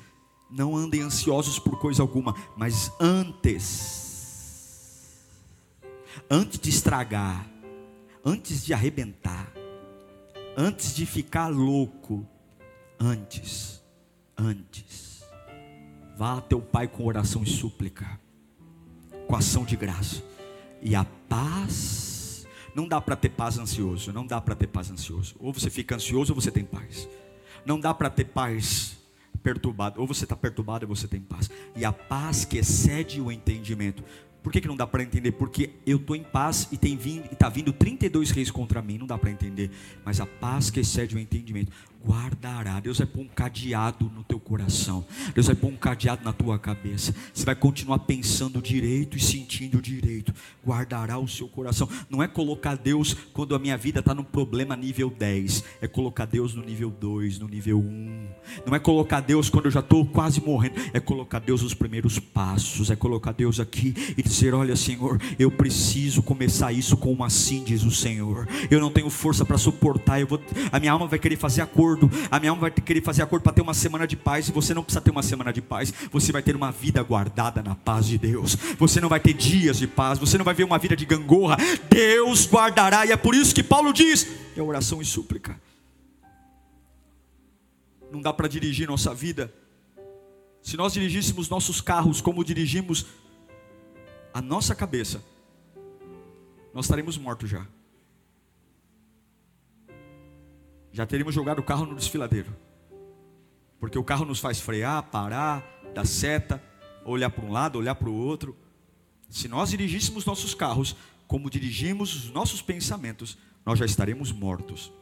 [0.51, 4.53] não andem ansiosos por coisa alguma, mas antes,
[6.31, 7.49] antes de estragar,
[8.25, 9.51] antes de arrebentar,
[10.57, 12.27] antes de ficar louco,
[13.01, 13.83] antes,
[14.37, 15.25] antes,
[16.17, 18.21] vá a teu pai com oração e súplica,
[19.27, 20.23] com ação de graça,
[20.83, 22.12] e a paz
[22.75, 25.35] não dá para ter paz ansioso, não dá para ter paz ansioso.
[25.39, 27.09] Ou você fica ansioso ou você tem paz.
[27.65, 28.97] Não dá para ter paz
[29.43, 31.51] perturbado, ou você está perturbado ou você tem paz.
[31.77, 34.03] E a paz que excede o entendimento.
[34.43, 35.33] Por que, que não dá para entender?
[35.33, 39.07] Porque eu estou em paz e tem vindo, está vindo 32 reis contra mim, não
[39.07, 39.71] dá para entender.
[40.05, 41.71] Mas a paz que excede o entendimento
[42.07, 42.81] guardará.
[42.81, 45.05] Deus vai pôr um cadeado no teu coração.
[45.35, 47.15] Deus vai pôr um cadeado na tua cabeça.
[47.33, 50.35] Você vai continuar pensando direito e sentindo direito.
[50.67, 51.89] Guardará o seu coração.
[52.11, 55.65] Não é colocar Deus quando a minha vida está no problema nível 10.
[55.81, 58.29] É colocar Deus no nível 2, no nível 1.
[58.67, 60.81] Não é colocar Deus quando eu já estou quase morrendo.
[60.93, 62.91] É colocar Deus nos primeiros passos.
[62.91, 67.63] É colocar Deus aqui e dizer: Olha, Senhor, eu preciso começar isso com uma assim,
[67.63, 68.49] diz o Senhor.
[68.71, 70.21] Eu não tenho força para suportar.
[70.21, 72.11] Eu vou, a minha alma vai querer fazer acordo acordo.
[72.31, 74.49] A minha alma vai querer fazer acordo para ter uma semana de paz.
[74.49, 75.93] E você não precisa ter uma semana de paz.
[76.11, 78.57] Você vai ter uma vida guardada na paz de Deus.
[78.79, 80.19] Você não vai ter dias de paz.
[80.19, 81.57] Você não vai ver uma vida de gangorra.
[81.89, 83.07] Deus guardará.
[83.07, 84.27] E é por isso que Paulo diz:
[84.57, 85.61] é oração e súplica.
[88.11, 89.53] Não dá para dirigir nossa vida.
[90.63, 93.07] Se nós dirigíssemos nossos carros como dirigimos
[94.33, 95.23] a nossa cabeça,
[96.73, 97.67] nós estaremos mortos já.
[100.93, 102.55] Já teríamos jogado o carro no desfiladeiro.
[103.81, 106.63] Porque o carro nos faz frear, parar, dar seta,
[107.05, 108.57] olhar para um lado, olhar para o outro.
[109.29, 110.95] Se nós dirigíssemos nossos carros
[111.27, 114.93] como dirigimos os nossos pensamentos, nós já estaremos mortos.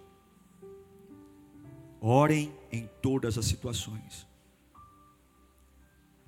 [2.01, 4.27] Orem em todas as situações.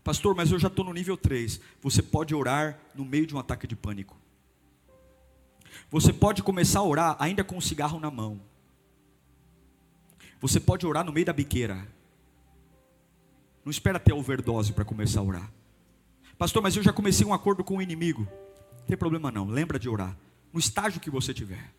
[0.03, 1.61] Pastor, mas eu já estou no nível 3.
[1.81, 4.17] Você pode orar no meio de um ataque de pânico.
[5.91, 8.41] Você pode começar a orar ainda com um cigarro na mão.
[10.43, 11.87] Você pode orar no meio da biqueira.
[13.65, 15.53] Não espera ter overdose para começar a orar.
[16.37, 18.27] Pastor, mas eu já comecei um acordo com o inimigo.
[18.81, 20.17] Não tem problema não, lembra de orar.
[20.53, 21.73] No estágio que você tiver.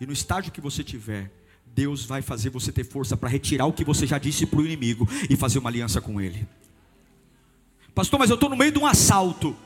[0.00, 1.32] E no estágio que você tiver,
[1.66, 4.64] Deus vai fazer você ter força para retirar o que você já disse para o
[4.64, 6.46] inimigo e fazer uma aliança com ele.
[7.92, 9.56] Pastor, mas eu estou no meio de um assalto.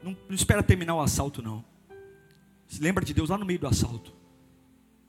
[0.00, 1.64] Não, não espera terminar o assalto, não.
[2.78, 4.23] Lembra de Deus lá no meio do assalto.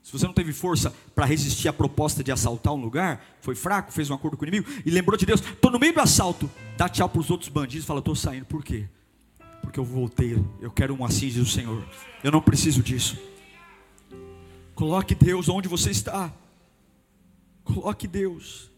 [0.06, 3.92] Se você não teve força para resistir à proposta de assaltar um lugar, foi fraco,
[3.92, 6.48] fez um acordo com o inimigo e lembrou de Deus, estou no meio do assalto,
[6.78, 8.46] dá tchau para os outros bandidos e fala, estou saindo.
[8.46, 8.88] Por quê?
[9.64, 11.84] Porque eu voltei, eu quero um assim, diz o Senhor.
[12.24, 13.18] Eu não preciso disso.
[14.76, 16.32] Coloque Deus onde você está.
[17.64, 18.70] Coloque Deus.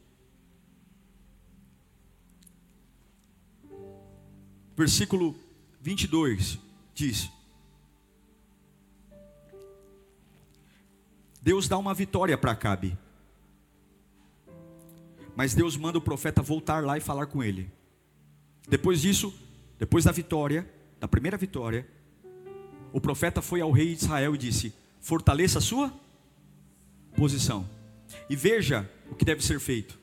[4.77, 5.35] Versículo
[5.81, 6.57] 22
[6.93, 7.29] diz:
[11.47, 12.97] Deus dá uma vitória para Acabe.
[15.33, 17.71] Mas Deus manda o profeta voltar lá e falar com ele.
[18.67, 19.33] Depois disso,
[19.79, 20.69] depois da vitória,
[20.99, 21.87] da primeira vitória,
[22.91, 25.93] o profeta foi ao rei de Israel e disse: Fortaleça a sua
[27.15, 27.65] posição.
[28.29, 29.97] E veja o que deve ser feito.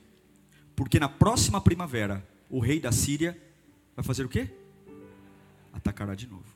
[0.75, 3.39] Porque na próxima primavera, o rei da Síria
[3.95, 4.49] vai fazer o quê?
[5.75, 6.54] Atacará de novo.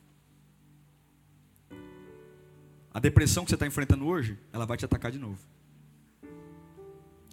[2.99, 5.38] A depressão que você está enfrentando hoje, ela vai te atacar de novo.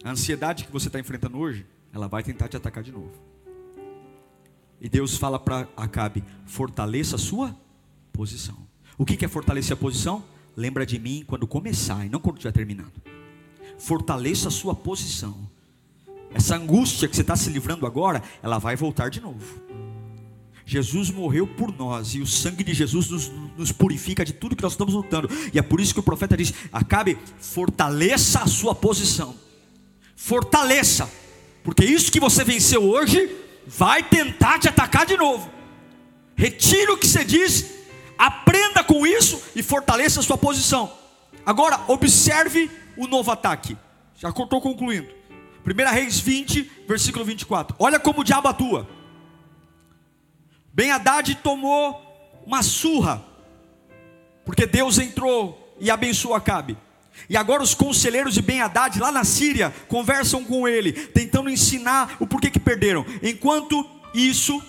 [0.04, 3.12] A ansiedade que você está enfrentando hoje, ela vai tentar te atacar de novo.
[4.80, 7.58] E Deus fala para Acabe: fortaleça a sua
[8.14, 8.56] posição.
[8.96, 10.24] O que é fortalecer a posição?
[10.56, 13.02] Lembra de mim quando começar e não quando estiver terminando.
[13.80, 15.50] Fortaleça a sua posição.
[16.32, 19.60] Essa angústia que você está se livrando agora, ela vai voltar de novo.
[20.66, 24.64] Jesus morreu por nós e o sangue de Jesus nos, nos, purifica de tudo que
[24.64, 25.30] nós estamos lutando.
[25.54, 29.36] E é por isso que o profeta diz: Acabe, fortaleça a sua posição.
[30.16, 31.12] Fortaleça,
[31.64, 33.30] porque isso que você venceu hoje
[33.68, 35.52] vai tentar te atacar de novo.
[36.36, 37.66] Retira o que você diz,
[38.18, 40.92] aprenda com isso e fortaleça a sua posição.
[41.46, 43.78] Agora, observe o novo ataque.
[44.18, 45.10] Já estou concluindo.
[45.64, 47.76] 1 Reis 20, versículo 24.
[47.78, 48.95] Olha como o diabo atua.
[50.76, 52.02] Ben Haddad tomou
[52.46, 53.24] uma surra,
[54.44, 56.78] porque Deus entrou e abençoou Acabe.
[57.30, 62.18] E agora os conselheiros de Ben Haddad lá na Síria conversam com ele, tentando ensinar
[62.20, 63.06] o porquê que perderam.
[63.24, 64.62] Enquanto isso,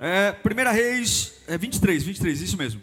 [0.00, 2.80] é, 1 Reis é 23, 23, isso mesmo.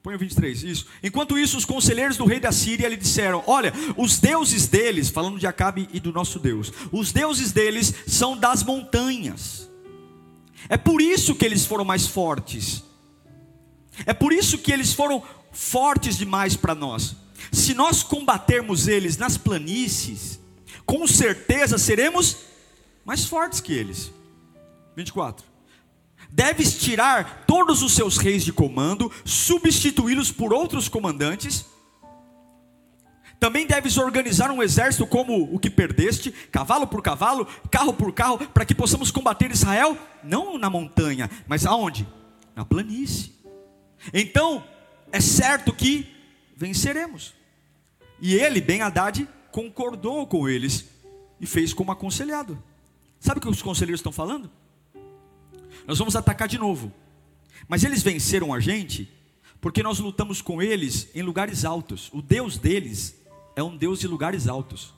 [0.00, 0.86] Põe o 23, isso.
[1.02, 5.40] Enquanto isso, os conselheiros do rei da Síria lhe disseram: Olha, os deuses deles, falando
[5.40, 9.67] de Acabe e do nosso Deus, os deuses deles são das montanhas
[10.68, 12.82] é por isso que eles foram mais fortes.
[14.06, 17.16] É por isso que eles foram fortes demais para nós.
[17.52, 20.40] Se nós combatermos eles nas planícies,
[20.84, 22.36] com certeza seremos
[23.04, 24.12] mais fortes que eles.
[24.96, 25.46] 24.
[26.30, 31.64] Deves tirar todos os seus reis de comando, substituí-los por outros comandantes
[33.40, 38.38] também deves organizar um exército como o que perdeste, cavalo por cavalo, carro por carro,
[38.48, 42.06] para que possamos combater Israel, não na montanha, mas aonde?
[42.56, 43.32] Na planície.
[44.12, 44.64] Então,
[45.12, 46.06] é certo que
[46.56, 47.34] venceremos.
[48.20, 50.86] E ele, Ben Haddad, concordou com eles
[51.40, 52.60] e fez como aconselhado.
[53.20, 54.50] Sabe o que os conselheiros estão falando?
[55.86, 56.92] Nós vamos atacar de novo.
[57.68, 59.08] Mas eles venceram a gente
[59.60, 62.10] porque nós lutamos com eles em lugares altos.
[62.12, 63.17] O Deus deles
[63.58, 64.94] é um Deus de lugares altos.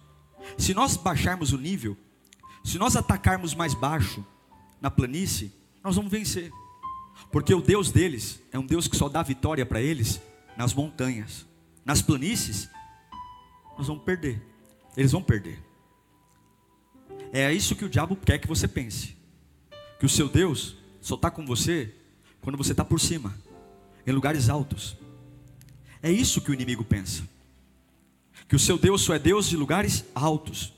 [0.58, 1.96] Se nós baixarmos o nível,
[2.62, 4.22] se nós atacarmos mais baixo
[4.82, 5.50] na planície,
[5.82, 6.52] nós vamos vencer.
[7.32, 10.20] Porque o Deus deles é um Deus que só dá vitória para eles
[10.58, 11.46] nas montanhas.
[11.86, 12.68] Nas planícies,
[13.78, 14.42] nós vamos perder.
[14.94, 15.58] Eles vão perder.
[17.32, 19.16] É isso que o diabo quer que você pense.
[19.98, 21.94] Que o seu Deus só está com você
[22.42, 23.34] quando você está por cima,
[24.06, 24.98] em lugares altos.
[26.02, 27.22] É isso que o inimigo pensa
[28.50, 30.74] que o seu Deus só é Deus de lugares altos.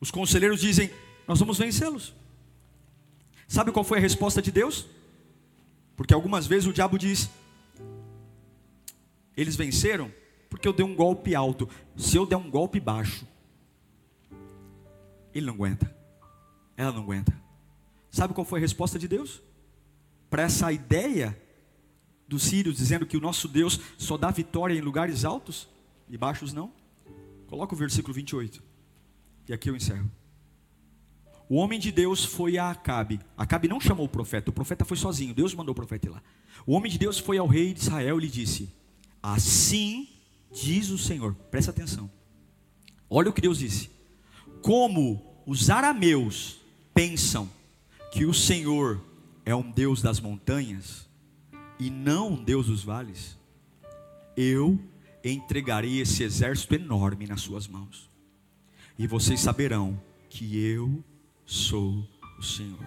[0.00, 0.90] Os conselheiros dizem:
[1.28, 2.14] Nós vamos vencê-los.
[3.46, 4.86] Sabe qual foi a resposta de Deus?
[5.94, 7.28] Porque algumas vezes o diabo diz:
[9.36, 10.10] Eles venceram
[10.48, 11.68] porque eu dei um golpe alto.
[11.98, 13.26] Se eu der um golpe baixo,
[15.34, 15.94] ele não aguenta.
[16.78, 17.38] Ela não aguenta.
[18.10, 19.42] Sabe qual foi a resposta de Deus?
[20.30, 21.38] Para essa ideia
[22.26, 25.68] dos sírios dizendo que o nosso Deus só dá vitória em lugares altos
[26.08, 26.72] e baixos não?
[27.46, 28.62] Coloca o versículo 28.
[29.48, 30.10] E aqui eu encerro.
[31.48, 33.20] O homem de Deus foi a Acabe.
[33.36, 36.22] Acabe não chamou o profeta, o profeta foi sozinho, Deus mandou o profeta ir lá.
[36.66, 38.68] O homem de Deus foi ao rei de Israel e lhe disse:
[39.22, 40.08] Assim
[40.52, 42.10] diz o Senhor, presta atenção.
[43.08, 43.90] Olha o que Deus disse:
[44.60, 46.60] Como os arameus
[46.92, 47.48] pensam
[48.12, 49.00] que o Senhor
[49.44, 51.06] é um Deus das montanhas
[51.78, 53.38] e não um Deus dos vales,
[54.36, 54.80] eu
[55.30, 58.10] entregarei esse exército enorme nas suas mãos.
[58.98, 61.02] E vocês saberão que eu
[61.44, 62.06] sou
[62.38, 62.78] o Senhor.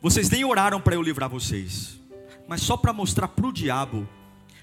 [0.00, 1.98] Vocês nem oraram para eu livrar vocês,
[2.46, 4.08] mas só para mostrar para o diabo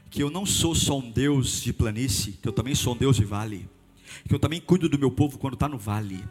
[0.09, 3.17] que eu não sou só um Deus de planície, que eu também sou um Deus
[3.17, 3.69] de vale,
[4.27, 6.23] que eu também cuido do meu povo quando está no vale.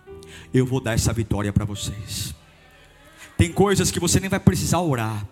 [0.53, 2.35] Eu vou dar essa vitória para vocês.
[3.37, 5.29] Tem coisas que você nem vai precisar orar.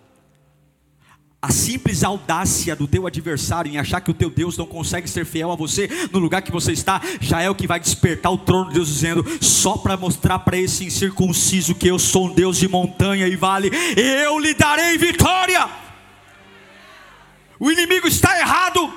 [1.45, 5.27] A simples audácia do teu adversário em achar que o teu Deus não consegue ser
[5.27, 8.39] fiel a você no lugar que você está, já é o que vai despertar o
[8.39, 12.59] trono de Deus dizendo: só para mostrar para esse incircunciso que eu sou um Deus
[12.59, 15.69] de montanha e vale, eu lhe darei vitória.
[17.59, 18.93] O inimigo está errado,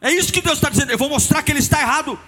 [0.00, 0.90] é isso que Deus está dizendo.
[0.92, 2.18] Eu vou mostrar que ele está errado,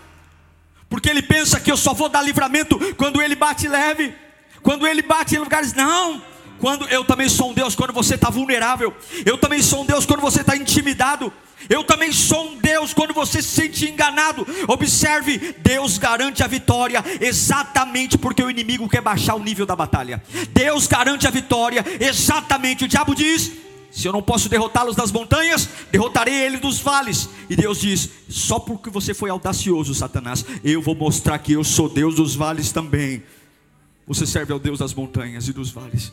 [0.86, 4.14] porque ele pensa que eu só vou dar livramento quando ele bate leve,
[4.60, 6.20] quando ele bate em lugares, não.
[6.60, 8.94] Quando eu também sou um Deus quando você está vulnerável.
[9.24, 11.32] Eu também sou um Deus quando você está intimidado.
[11.68, 14.46] Eu também sou um Deus quando você se sente enganado.
[14.68, 20.22] Observe, Deus garante a vitória exatamente porque o inimigo quer baixar o nível da batalha.
[20.52, 22.84] Deus garante a vitória exatamente.
[22.84, 23.52] O diabo diz:
[23.90, 27.28] se eu não posso derrotá-los das montanhas, derrotarei ele dos vales.
[27.48, 31.88] E Deus diz: só porque você foi audacioso, Satanás, eu vou mostrar que eu sou
[31.88, 33.22] Deus dos vales também.
[34.06, 36.12] Você serve ao Deus das montanhas e dos vales.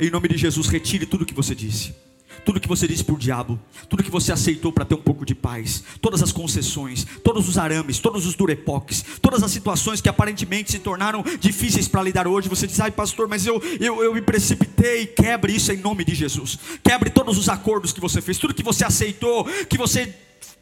[0.00, 1.94] Em nome de Jesus, retire tudo o que você disse.
[2.42, 5.26] Tudo que você disse para o diabo, tudo que você aceitou para ter um pouco
[5.26, 10.08] de paz, todas as concessões, todos os arames, todos os durepoques, todas as situações que
[10.08, 14.14] aparentemente se tornaram difíceis para lidar hoje, você diz, ai pastor, mas eu, eu, eu
[14.14, 18.38] me precipitei, quebre isso em nome de Jesus, quebre todos os acordos que você fez,
[18.38, 20.14] tudo que você aceitou, que você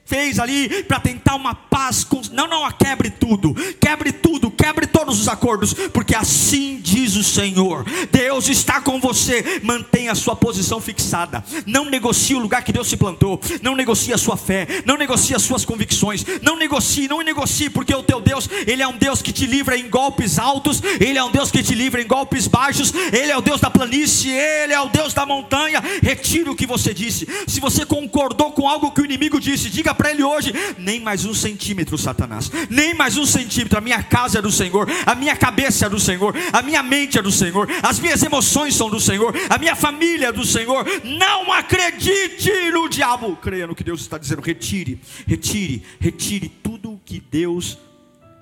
[0.09, 2.23] fez ali para tentar uma paz com.
[2.33, 7.85] Não, não, quebre tudo, quebre tudo, quebre todos os acordos, porque assim diz o Senhor:
[8.11, 12.89] Deus está com você, mantenha a sua posição fixada, não negocie o lugar que Deus
[12.89, 17.21] se plantou, não negocie a sua fé, não negocie as suas convicções, não negocie, não
[17.21, 20.83] negocie, porque o teu Deus, Ele é um Deus que te livra em golpes altos,
[20.99, 23.71] Ele é um Deus que te livra em golpes baixos, Ele é o Deus da
[23.71, 25.83] planície, Ele é o Deus da montanha.
[26.03, 29.98] Retire o que você disse, se você concordou com algo que o inimigo disse, diga
[29.99, 33.77] para ele hoje: nem mais um centímetro, Satanás, nem mais um centímetro.
[33.77, 37.19] A minha casa é do Senhor, a minha cabeça é do Senhor, a minha mente
[37.19, 40.87] é do Senhor, as minhas emoções são do Senhor, a minha família é do Senhor.
[41.05, 44.41] Não acredite no diabo, creia no que Deus está dizendo.
[44.41, 47.77] Retire, retire, retire tudo o que Deus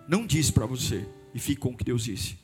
[0.06, 2.38] não disse para você e fique com o que Deus disse.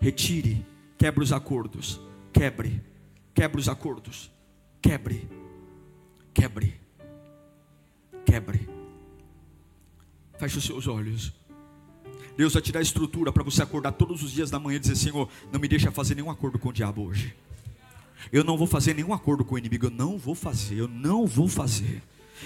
[0.00, 0.64] Retire,
[0.96, 2.00] quebre os acordos,
[2.32, 2.80] quebre,
[3.34, 4.30] quebre os acordos,
[4.80, 5.28] quebre,
[6.32, 6.87] quebre
[8.28, 8.68] quebre.
[10.38, 11.32] Feche os seus olhos.
[12.36, 14.96] Deus vai te dar estrutura para você acordar todos os dias da manhã e dizer:
[14.96, 17.34] Senhor, não me deixa fazer nenhum acordo com o diabo hoje.
[18.30, 19.86] Eu não vou fazer nenhum acordo com o inimigo.
[19.86, 20.76] Eu não vou fazer.
[20.76, 22.02] Eu não vou fazer.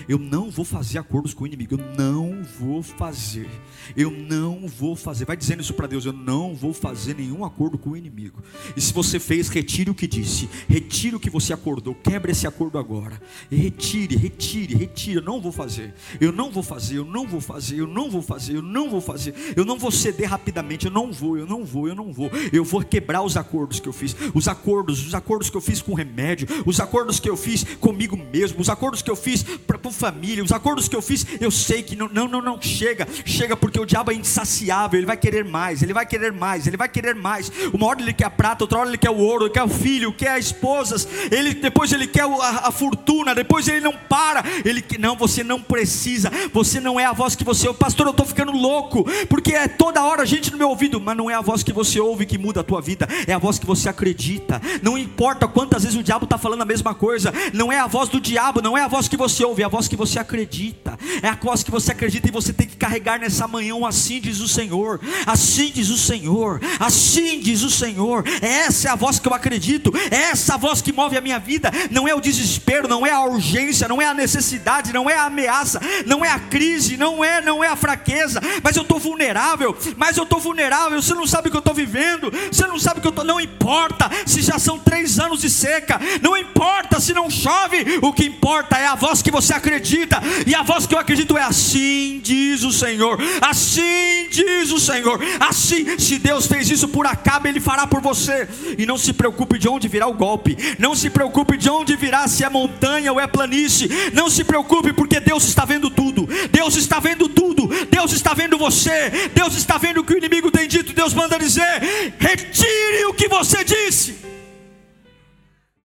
[0.08, 1.74] Eu não vou fazer acordos com o inimigo.
[1.74, 3.48] Eu não vou fazer.
[3.96, 5.24] Eu não vou fazer.
[5.24, 6.04] Vai dizendo isso para Deus.
[6.04, 8.42] Eu não vou fazer nenhum acordo com o inimigo.
[8.76, 10.48] E se você fez, retire o que disse.
[10.68, 11.94] Retire o que você acordou.
[11.94, 13.20] Quebre esse acordo agora.
[13.50, 15.16] Retire, retire, retire.
[15.16, 15.94] Eu não vou fazer.
[16.20, 16.98] Eu não vou fazer.
[16.98, 17.76] Eu não vou fazer.
[17.80, 18.56] Eu não vou fazer.
[18.56, 19.34] Eu não vou fazer.
[19.56, 20.86] Eu não vou ceder rapidamente.
[20.86, 21.36] Eu não vou.
[21.36, 21.88] Eu não vou.
[21.88, 22.30] Eu não vou.
[22.52, 24.16] Eu vou quebrar os acordos que eu fiz.
[24.34, 25.06] Os acordos.
[25.06, 26.48] Os acordos que eu fiz com remédio.
[26.66, 28.60] Os acordos que eu fiz comigo mesmo.
[28.60, 31.82] Os acordos que eu fiz para com família, os acordos que eu fiz, eu sei
[31.82, 35.44] que não, não, não, não chega, chega porque o diabo é insaciável, ele vai querer
[35.44, 37.50] mais, ele vai querer mais, ele vai querer mais.
[37.72, 39.68] Uma hora ele quer a prata, outra hora ele quer o ouro, ele quer o
[39.68, 44.44] filho, quer as esposas, ele depois ele quer a, a fortuna, depois ele não para,
[44.64, 48.10] ele não, você não precisa, você não é a voz que você ouve, pastor, eu
[48.10, 51.40] estou ficando louco, porque é toda hora gente no meu ouvido, mas não é a
[51.40, 54.60] voz que você ouve que muda a tua vida, é a voz que você acredita.
[54.82, 58.08] Não importa quantas vezes o diabo está falando a mesma coisa, não é a voz
[58.08, 60.98] do diabo, não é a voz que você ouve, é a voz que você acredita,
[61.22, 63.72] é a voz que você acredita e você tem que carregar nessa manhã.
[63.88, 68.22] Assim diz o Senhor, assim diz o Senhor, assim diz o Senhor.
[68.42, 71.70] Essa é a voz que eu acredito, essa voz que move a minha vida.
[71.90, 75.24] Não é o desespero, não é a urgência, não é a necessidade, não é a
[75.24, 78.42] ameaça, não é a crise, não é, não é a fraqueza.
[78.62, 81.00] Mas eu estou vulnerável, mas eu estou vulnerável.
[81.00, 83.24] Você não sabe o que eu estou vivendo, você não sabe o que eu estou.
[83.24, 87.98] Não importa se já são três anos de seca, não importa se não chove.
[88.02, 90.98] O que importa é a voz que você acredita acredita, e a voz que eu
[90.98, 96.88] acredito é assim diz o Senhor, assim diz o Senhor, assim, se Deus fez isso
[96.88, 100.56] por acaso, Ele fará por você, e não se preocupe de onde virá o golpe,
[100.78, 104.92] não se preocupe de onde virá, se é montanha ou é planície, não se preocupe,
[104.92, 109.78] porque Deus está vendo tudo, Deus está vendo tudo, Deus está vendo você, Deus está
[109.78, 111.80] vendo o que o inimigo tem dito, Deus manda dizer:
[112.18, 114.41] retire o que você disse.